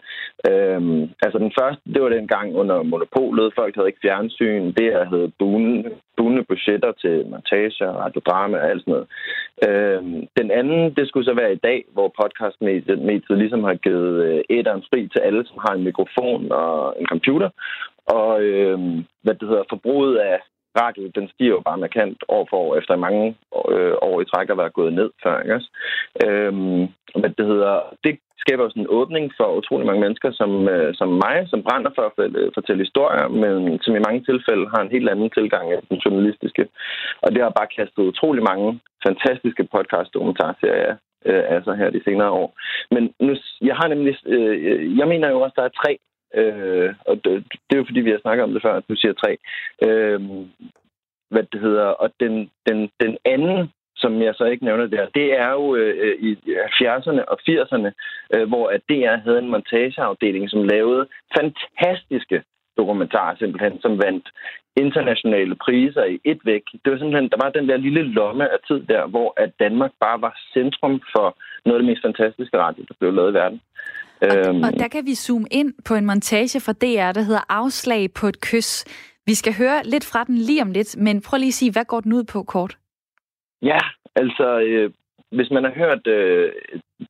[0.49, 3.53] Øhm, altså den første, det var den gang under monopolet.
[3.55, 4.73] Folk havde ikke fjernsyn.
[4.77, 9.07] Det her havde bunende budgetter til montage, radiodrama og alt sådan noget.
[9.67, 14.25] Øhm, den anden, det skulle så være i dag, hvor podcastmediet mediet ligesom har givet
[14.25, 17.49] øh, æderen fri til alle, som har en mikrofon og en computer.
[18.05, 18.79] Og øh,
[19.23, 20.39] hvad det hedder, forbruget af
[20.81, 23.25] radio, den stiger jo bare markant år for år, efter mange
[23.73, 25.41] øh, år i træk at være gået ned før.
[25.41, 25.69] Ikke også?
[26.25, 26.81] Øhm,
[27.19, 28.13] hvad det hedder, det
[28.43, 31.91] skaber jo sådan en åbning for utrolig mange mennesker, som, øh, som mig, som brænder
[31.95, 32.13] for at
[32.57, 36.63] fortælle historier, men som i mange tilfælde har en helt anden tilgang af den journalistiske.
[37.23, 40.95] Og det har bare kastet utrolig mange fantastiske podcast-dokumentarserier
[41.29, 42.49] øh, altså her de senere år.
[42.91, 43.33] Men nu,
[43.69, 45.91] jeg har nemlig, øh, jeg mener jo også, at der er tre
[46.35, 47.31] Øh, og det,
[47.65, 49.37] det er jo fordi, vi har snakket om det før, at du siger tre.
[49.87, 50.19] Øh,
[51.29, 51.87] hvad det hedder.
[52.03, 56.15] Og den, den, den anden, som jeg så ikke nævner der, det er jo øh,
[56.27, 56.31] i
[56.81, 57.89] 70'erne og 80'erne,
[58.33, 61.07] øh, hvor at DR havde en montageafdeling, som lavede
[61.37, 62.43] fantastiske
[62.77, 64.27] dokumentarer simpelthen, som vandt
[64.77, 66.63] internationale priser i et væk.
[66.81, 69.91] Det var simpelthen, der var den der lille lomme af tid der, hvor at Danmark
[69.99, 73.61] bare var centrum for noget af det mest fantastiske radio, der blev lavet i verden.
[74.21, 77.45] Og, øhm, og der kan vi zoome ind på en montage fra DR, der hedder
[77.49, 78.85] Afslag på et kys.
[79.25, 81.85] Vi skal høre lidt fra den lige om lidt, men prøv lige at sige, hvad
[81.85, 82.77] går den ud på kort?
[83.61, 83.79] Ja,
[84.15, 84.91] altså, øh,
[85.31, 86.51] hvis man har hørt øh,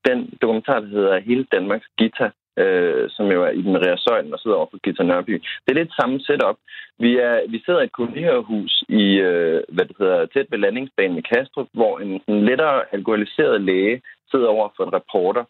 [0.07, 4.33] den dokumentar, der hedder Hele Danmarks Guitar, øh, som jo er i den Maria Søjden
[4.33, 5.33] og sidder over på Gita Nørby.
[5.63, 6.57] Det er lidt samme setup.
[6.99, 11.17] Vi, er, vi sidder i et kolonihørhus i, øh, hvad det hedder, tæt ved landingsbanen
[11.17, 14.01] i Kastrup, hvor en, en lettere alkoholiseret læge
[14.31, 15.43] sidder over for en reporter.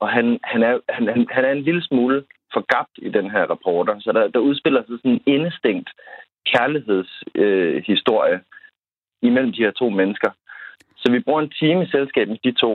[0.00, 3.50] Og han, han, er, han, han, han er en lille smule forgabt i den her
[3.50, 5.90] reporter, så der, der udspiller sig sådan en indestængt
[6.52, 8.40] kærlighedshistorie øh,
[9.22, 10.30] imellem de her to mennesker.
[10.96, 12.72] Så vi bruger en time i selskab med de to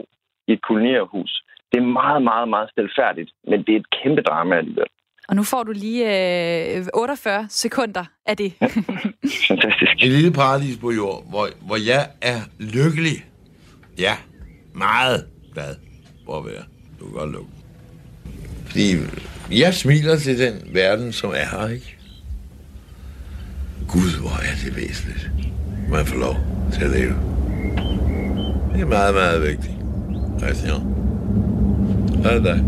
[0.48, 1.44] i et kolonierhus.
[1.72, 4.90] Det er meget, meget, meget stilfærdigt, men det er et kæmpe drama alligevel.
[5.28, 6.02] Og nu får du lige
[6.78, 8.52] øh, 48 sekunder af det.
[9.48, 9.92] Fantastisk.
[9.92, 13.16] Et lille paradis på jord, hvor, hvor jeg er lykkelig.
[13.98, 14.14] Ja,
[14.74, 15.18] meget
[15.54, 15.76] glad
[16.26, 16.71] for at være.
[17.02, 17.50] Du kan godt lukke.
[18.66, 18.96] Fordi
[19.50, 21.96] jeg smiler til den verden, som er her, ikke?
[23.88, 25.30] Gud, hvor er det væsentligt.
[25.90, 26.36] Man får lov
[26.72, 27.14] til at leve.
[28.72, 29.74] Det er meget, meget vigtigt.
[30.38, 30.80] Christian.
[32.20, 32.64] Hvad er det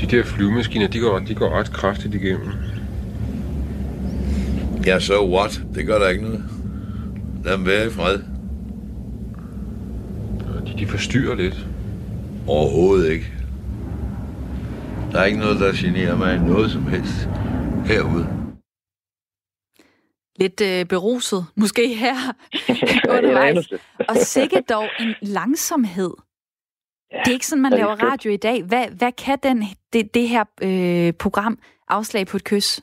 [0.00, 2.48] De der flyvemaskiner, de går, de går ret kraftigt igennem.
[4.86, 5.62] Ja, så so what?
[5.74, 6.44] Det gør der ikke noget.
[7.44, 8.33] Lad dem være i fred.
[10.66, 11.66] De, de forstyrrer lidt.
[12.46, 13.32] Overhovedet ikke.
[15.12, 17.28] Der er ikke noget, der generer mig noget som helst
[17.86, 18.26] herude.
[20.36, 22.16] Lidt øh, beruset, måske her
[23.18, 23.68] undervejs.
[24.08, 26.10] Og sikkert dog en langsomhed
[27.14, 28.62] Ja, det er ikke sådan, man laver radio i dag.
[28.62, 31.58] Hvad, hvad kan den, det, det her øh, program,
[31.88, 32.80] Afslag på et kys?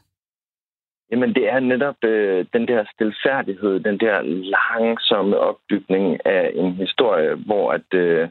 [1.11, 4.21] Jamen, det er netop øh, den der stilfærdighed, den der
[4.57, 8.29] langsomme opbygning af en historie, hvor at, øh,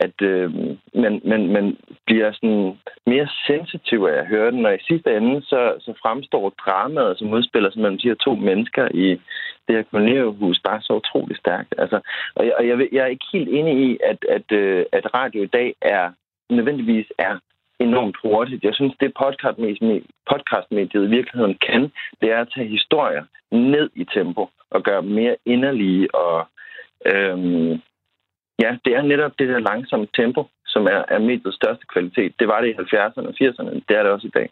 [0.00, 0.54] at øh,
[0.94, 5.42] man, man, man bliver sådan mere sensitiv af at høre den, og i sidste ende
[5.42, 9.08] så, så fremstår dramaet, som udspiller sig mellem de her to mennesker i
[9.66, 11.74] det her kolonierhus, bare så utrolig stærkt.
[11.78, 12.00] Altså,
[12.34, 15.42] og jeg, og jeg, jeg er ikke helt enig i, at, at, øh, at radio
[15.42, 16.10] i dag er
[16.50, 17.38] nødvendigvis er
[17.88, 18.64] enormt hurtigt.
[18.64, 19.14] Jeg synes, det
[20.30, 21.82] podcastmediet, i virkeligheden kan,
[22.20, 26.46] det er at tage historier ned i tempo og gøre dem mere inderlige og
[27.06, 27.80] øhm,
[28.62, 32.32] Ja, det er netop det der langsomme tempo, som er, er mediets største kvalitet.
[32.38, 34.48] Det var det i 70'erne og 80'erne, det er det også i dag.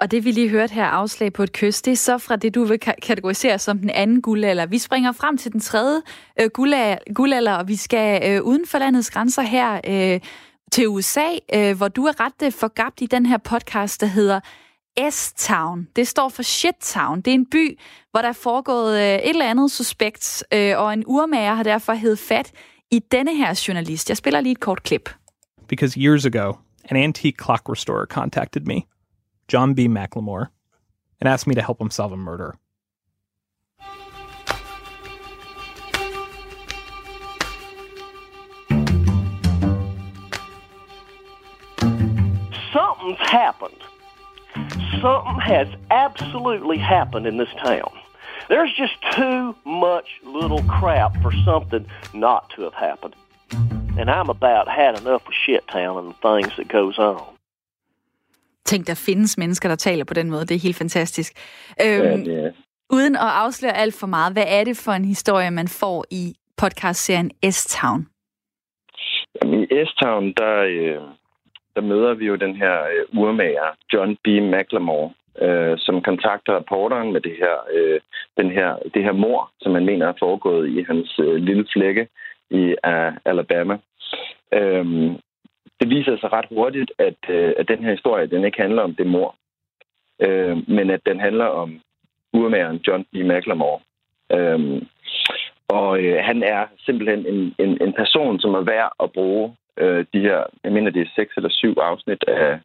[0.00, 2.54] Og det vi lige hørte her, afslag på et kys, det er så fra det,
[2.54, 4.66] du vil kategorisere som den anden guldalder.
[4.66, 5.98] Vi springer frem til den tredje
[6.40, 6.50] øh,
[7.14, 10.20] guldalder, og vi skal øh, uden for landets grænser her øh,
[10.72, 14.40] til USA, øh, hvor du er ret øh, forgabt i den her podcast, der hedder
[15.10, 15.88] S-Town.
[15.96, 17.16] Det står for Shit-Town.
[17.16, 17.78] Det er en by,
[18.10, 21.92] hvor der er foregået øh, et eller andet suspekt, øh, og en urmager har derfor
[21.92, 22.52] hed fat
[22.90, 24.08] i denne her journalist.
[24.08, 25.10] Jeg spiller lige et kort klip.
[25.68, 26.52] Because years ago,
[26.90, 28.82] an antique clock restorer contacted me,
[29.52, 29.78] John B.
[29.78, 30.46] McLemore,
[31.20, 32.50] and asked me to help him solve a murder.
[43.04, 43.80] Something's happened.
[45.02, 47.90] Something has absolutely happened in this town.
[48.48, 53.14] There's just too much little crap for something not to have happened.
[53.98, 57.22] And I'm about had enough of shit town and the things that goes on.
[58.64, 60.46] Tænk, der findes mennesker, der taler på den måde.
[60.46, 61.32] Det er helt fantastisk.
[61.82, 62.50] Øhm, ja,
[62.90, 66.34] Uden at afsløre alt for meget, hvad er det for en historie, man får i
[66.56, 68.06] podcastserien S-Town?
[69.42, 71.02] I S-Town, der, øh,
[71.76, 74.26] der møder vi jo den her øh, urmager, John B.
[74.26, 75.10] McLemore,
[75.42, 78.00] øh, som kontakter reporteren med det her, øh,
[78.36, 82.08] den her, det her mor, som man mener er foregået i hans øh, lille flække
[82.50, 83.78] i uh, Alabama.
[84.52, 84.84] Øh,
[85.80, 88.94] det viser sig ret hurtigt, at, øh, at den her historie den ikke handler om
[88.94, 89.34] det mor,
[90.20, 91.80] øh, men at den handler om
[92.32, 93.14] urmageren John B.
[93.14, 93.80] McLemore.
[94.32, 94.82] Øh,
[95.68, 100.04] og øh, han er simpelthen en, en, en person, som er værd at bruge øh,
[100.12, 102.60] de her, jeg mener det er seks eller syv afsnit af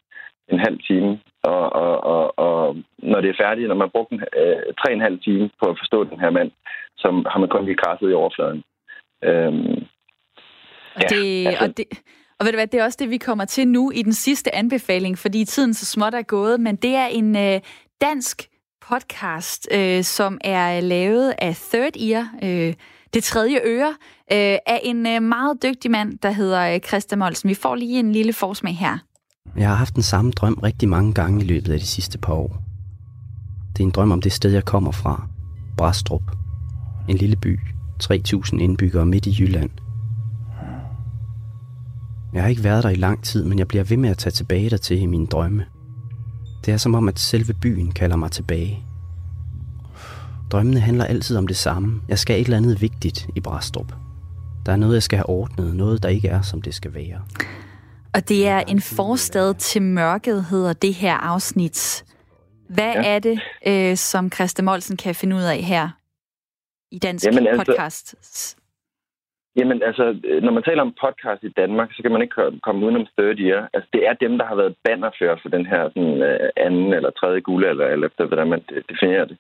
[0.52, 1.20] en halv time.
[1.44, 4.94] Og, og, og, og når det er færdigt, når man har brugt en, øh, tre
[4.94, 6.52] en halv time på at forstå den her mand,
[6.98, 8.64] så har man kun lige krasset i overfladen.
[9.24, 9.86] Øhm,
[10.96, 11.86] og, det, ja, altså, og, det,
[12.40, 14.56] og ved du hvad, det er også det, vi kommer til nu i den sidste
[14.56, 17.62] anbefaling, fordi tiden så småt er gået, men det er en øh,
[18.02, 18.50] dansk
[18.90, 22.74] podcast, øh, som er lavet af Third Ear, øh,
[23.14, 23.90] det tredje øre,
[24.32, 27.50] øh, af en øh, meget dygtig mand, der hedder øh, Christa Molsen.
[27.50, 28.98] Vi får lige en lille forsmag her.
[29.58, 32.34] Jeg har haft den samme drøm rigtig mange gange i løbet af de sidste par
[32.34, 32.62] år.
[33.74, 35.28] Det er en drøm om det sted, jeg kommer fra.
[35.78, 36.22] Brastrup.
[37.10, 37.60] En lille by.
[38.04, 39.70] 3.000 indbyggere midt i Jylland.
[42.34, 44.32] Jeg har ikke været der i lang tid, men jeg bliver ved med at tage
[44.32, 45.66] tilbage dertil i mine drømme.
[46.66, 48.84] Det er som om, at selve byen kalder mig tilbage.
[50.52, 52.02] Drømmene handler altid om det samme.
[52.08, 53.94] Jeg skal et eller andet vigtigt i Brastrup.
[54.66, 55.76] Der er noget, jeg skal have ordnet.
[55.76, 57.22] Noget, der ikke er, som det skal være.
[58.14, 62.06] Og det er en forstad til mørket, hedder det her afsnit.
[62.70, 63.16] Hvad ja.
[63.16, 65.90] er det, øh, som Christa Molsen kan finde ud af her
[66.92, 68.16] i Dansk Jamen, altså, Podcast?
[69.56, 72.86] Jamen altså, øh, når man taler om podcast i Danmark, så kan man ikke komme
[72.86, 73.70] udenom third year.
[73.74, 77.10] Altså, det er dem, der har været bannerfører for den her sådan, øh, anden eller
[77.10, 79.38] tredje gule, eller, eller efter hvordan man definerer det.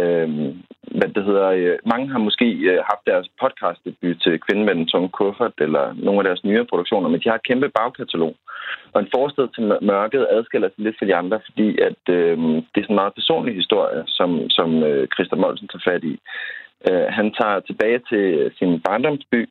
[0.00, 0.62] Øhm,
[0.98, 2.46] hvad det hedder, øh, mange har måske
[2.90, 6.64] haft deres podcast debut til Kvinden med den tunge kuffert, eller nogle af deres nye
[6.64, 8.34] produktioner, men de har et kæmpe bagkatalog.
[8.92, 12.16] Og en forsted til mørket adskiller sig lidt fra de andre, fordi at uh,
[12.72, 16.14] det er sådan en meget personlig historie, som, som øh, Christa Molsen tager fat i.
[16.88, 19.48] Øh, han tager tilbage til sin barndomsby,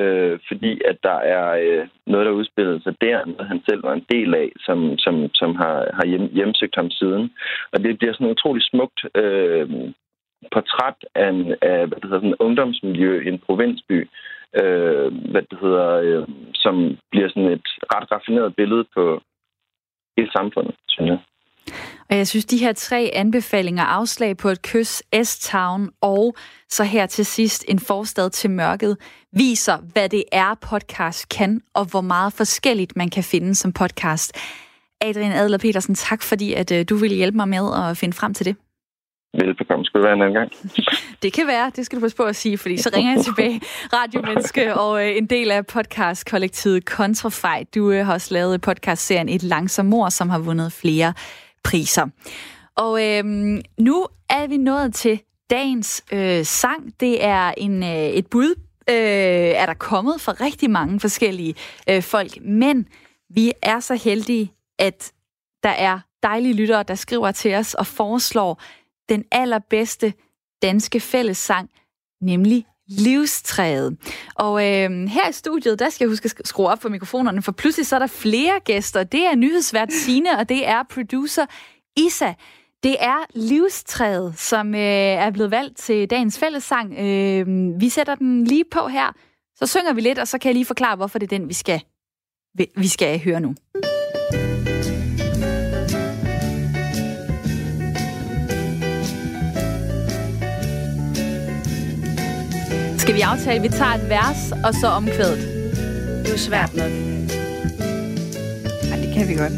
[0.00, 3.92] øh, fordi at der er øh, noget, der udspillede sig der, noget han selv var
[3.92, 7.32] en del af, som, som, som har, har hjem, hjemsøgt ham siden.
[7.72, 9.68] Og det bliver sådan et utroligt smukt øh,
[10.52, 14.08] portræt af, en, af hvad det hedder, sådan en ungdomsmiljø i en provinsby,
[14.60, 19.22] øh, hvad det hedder, øh, som bliver sådan et ret raffineret billede på
[20.16, 21.18] hele samfundet, synes jeg.
[22.10, 26.34] Og jeg synes, de her tre anbefalinger, afslag på et kys, S-Town og
[26.68, 28.96] så her til sidst en forstad til mørket,
[29.32, 34.36] viser, hvad det er, podcast kan, og hvor meget forskelligt man kan finde som podcast.
[35.00, 38.34] Adrian Adler Petersen, tak fordi at øh, du ville hjælpe mig med at finde frem
[38.34, 38.56] til det.
[39.34, 39.84] Velbekomme.
[39.84, 40.52] Skal være en anden gang?
[41.22, 41.72] Det kan være.
[41.76, 43.60] Det skal du passe på at sige, fordi så ringer jeg tilbage.
[43.92, 47.64] Radiomenneske og øh, en del af podcast-kollektivet Kontrafej.
[47.74, 51.12] Du øh, har også lavet podcast-serien Et langsomt mor, som har vundet flere
[51.64, 52.06] priser.
[52.76, 53.24] Og øh,
[53.78, 57.00] nu er vi nået til dagens øh, sang.
[57.00, 58.54] Det er en øh, et bud,
[58.90, 58.96] øh,
[59.62, 61.54] er der kommet fra rigtig mange forskellige
[61.90, 62.88] øh, folk, men
[63.30, 65.12] vi er så heldige, at
[65.62, 68.62] der er dejlige lyttere, der skriver til os og foreslår
[69.08, 70.14] den allerbedste
[70.62, 71.70] danske fællessang,
[72.20, 73.96] nemlig livstræet.
[74.34, 77.52] Og øh, her i studiet, der skal jeg huske at skrue op for mikrofonerne, for
[77.52, 79.04] pludselig så er der flere gæster.
[79.04, 81.46] Det er nyhedsvært Sine, og det er producer
[81.96, 82.32] Isa.
[82.82, 86.98] Det er livstræet, som øh, er blevet valgt til dagens fællessang.
[86.98, 87.46] Øh,
[87.80, 89.12] vi sætter den lige på her,
[89.56, 91.54] så synger vi lidt, og så kan jeg lige forklare, hvorfor det er den, vi
[91.54, 91.80] skal,
[92.76, 93.54] vi skal høre nu.
[103.02, 105.38] Skal vi aftale, at vi tager et vers, og så omkvædet?
[106.18, 106.90] Det er jo svært nok.
[108.90, 109.52] Ja, det kan vi godt.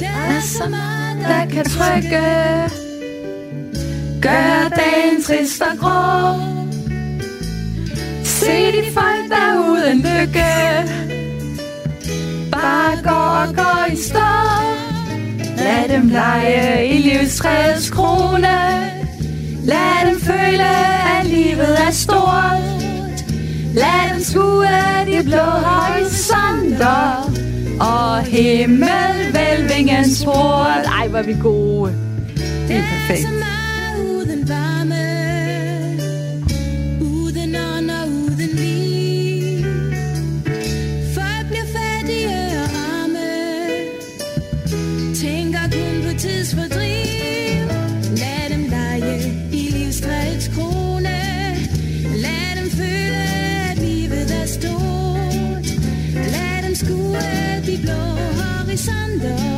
[0.00, 2.20] Der er så meget, der kan trykke
[4.22, 6.34] Gør dagen trist og grå
[8.24, 10.52] Se de folk, der uden lykke
[12.52, 14.30] Bare går og går i stå
[15.56, 18.99] Lad dem lege i livstræets krone
[19.70, 20.68] Lad dem føle,
[21.18, 23.24] at livet er stort.
[23.74, 24.66] Lad dem skue
[25.06, 27.30] de blå horisonter
[27.80, 30.86] og himmelvælvingens port.
[30.98, 31.92] Ej, hvor er vi gode.
[32.68, 33.28] Det er perfekt.
[58.90, 59.49] asunder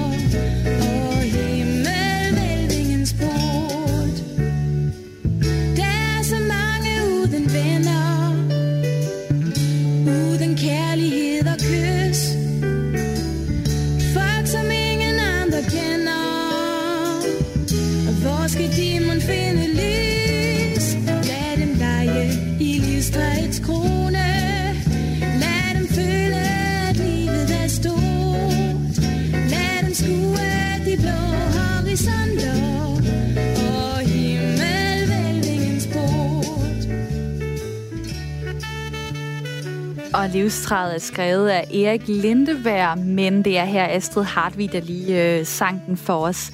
[40.42, 45.46] livstræet er skrevet af Erik Lindevær, men det er her Astrid Hartvig, der lige øh,
[45.46, 46.50] sang den for os.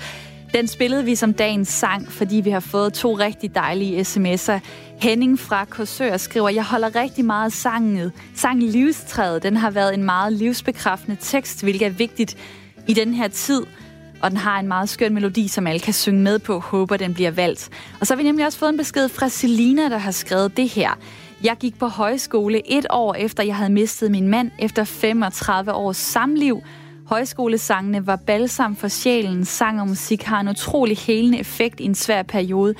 [0.54, 4.58] Den spillede vi som dagens sang, fordi vi har fået to rigtig dejlige sms'er.
[5.00, 8.12] Henning fra Korsør skriver, jeg holder rigtig meget sangen.
[8.34, 12.36] Sangen Livstræet, den har været en meget livsbekræftende tekst, hvilket er vigtigt
[12.88, 13.62] i den her tid.
[14.22, 16.58] Og den har en meget skøn melodi, som alle kan synge med på.
[16.58, 17.68] Håber, den bliver valgt.
[18.00, 20.68] Og så har vi nemlig også fået en besked fra Selina, der har skrevet det
[20.68, 20.90] her.
[21.44, 25.96] Jeg gik på højskole et år efter, jeg havde mistet min mand efter 35 års
[25.96, 26.62] samliv.
[27.06, 29.44] Højskolesangene var balsam for sjælen.
[29.44, 32.74] Sang og musik har en utrolig helende effekt i en svær periode.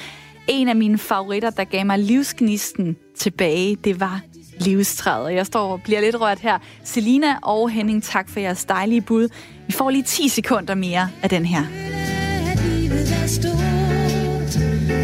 [0.48, 4.20] En af mine favoritter, der gav mig livsgnisten tilbage, det var
[4.61, 5.34] livstræet.
[5.34, 6.59] Jeg står og bliver lidt rørt her.
[6.84, 9.28] Selina og Henning, tak for jeres dejlige bud.
[9.66, 11.62] Vi får lige 10 sekunder mere af den her.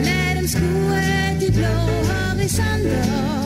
[0.04, 1.00] Lad dem skue
[1.40, 1.68] de blå
[2.08, 3.43] horisonter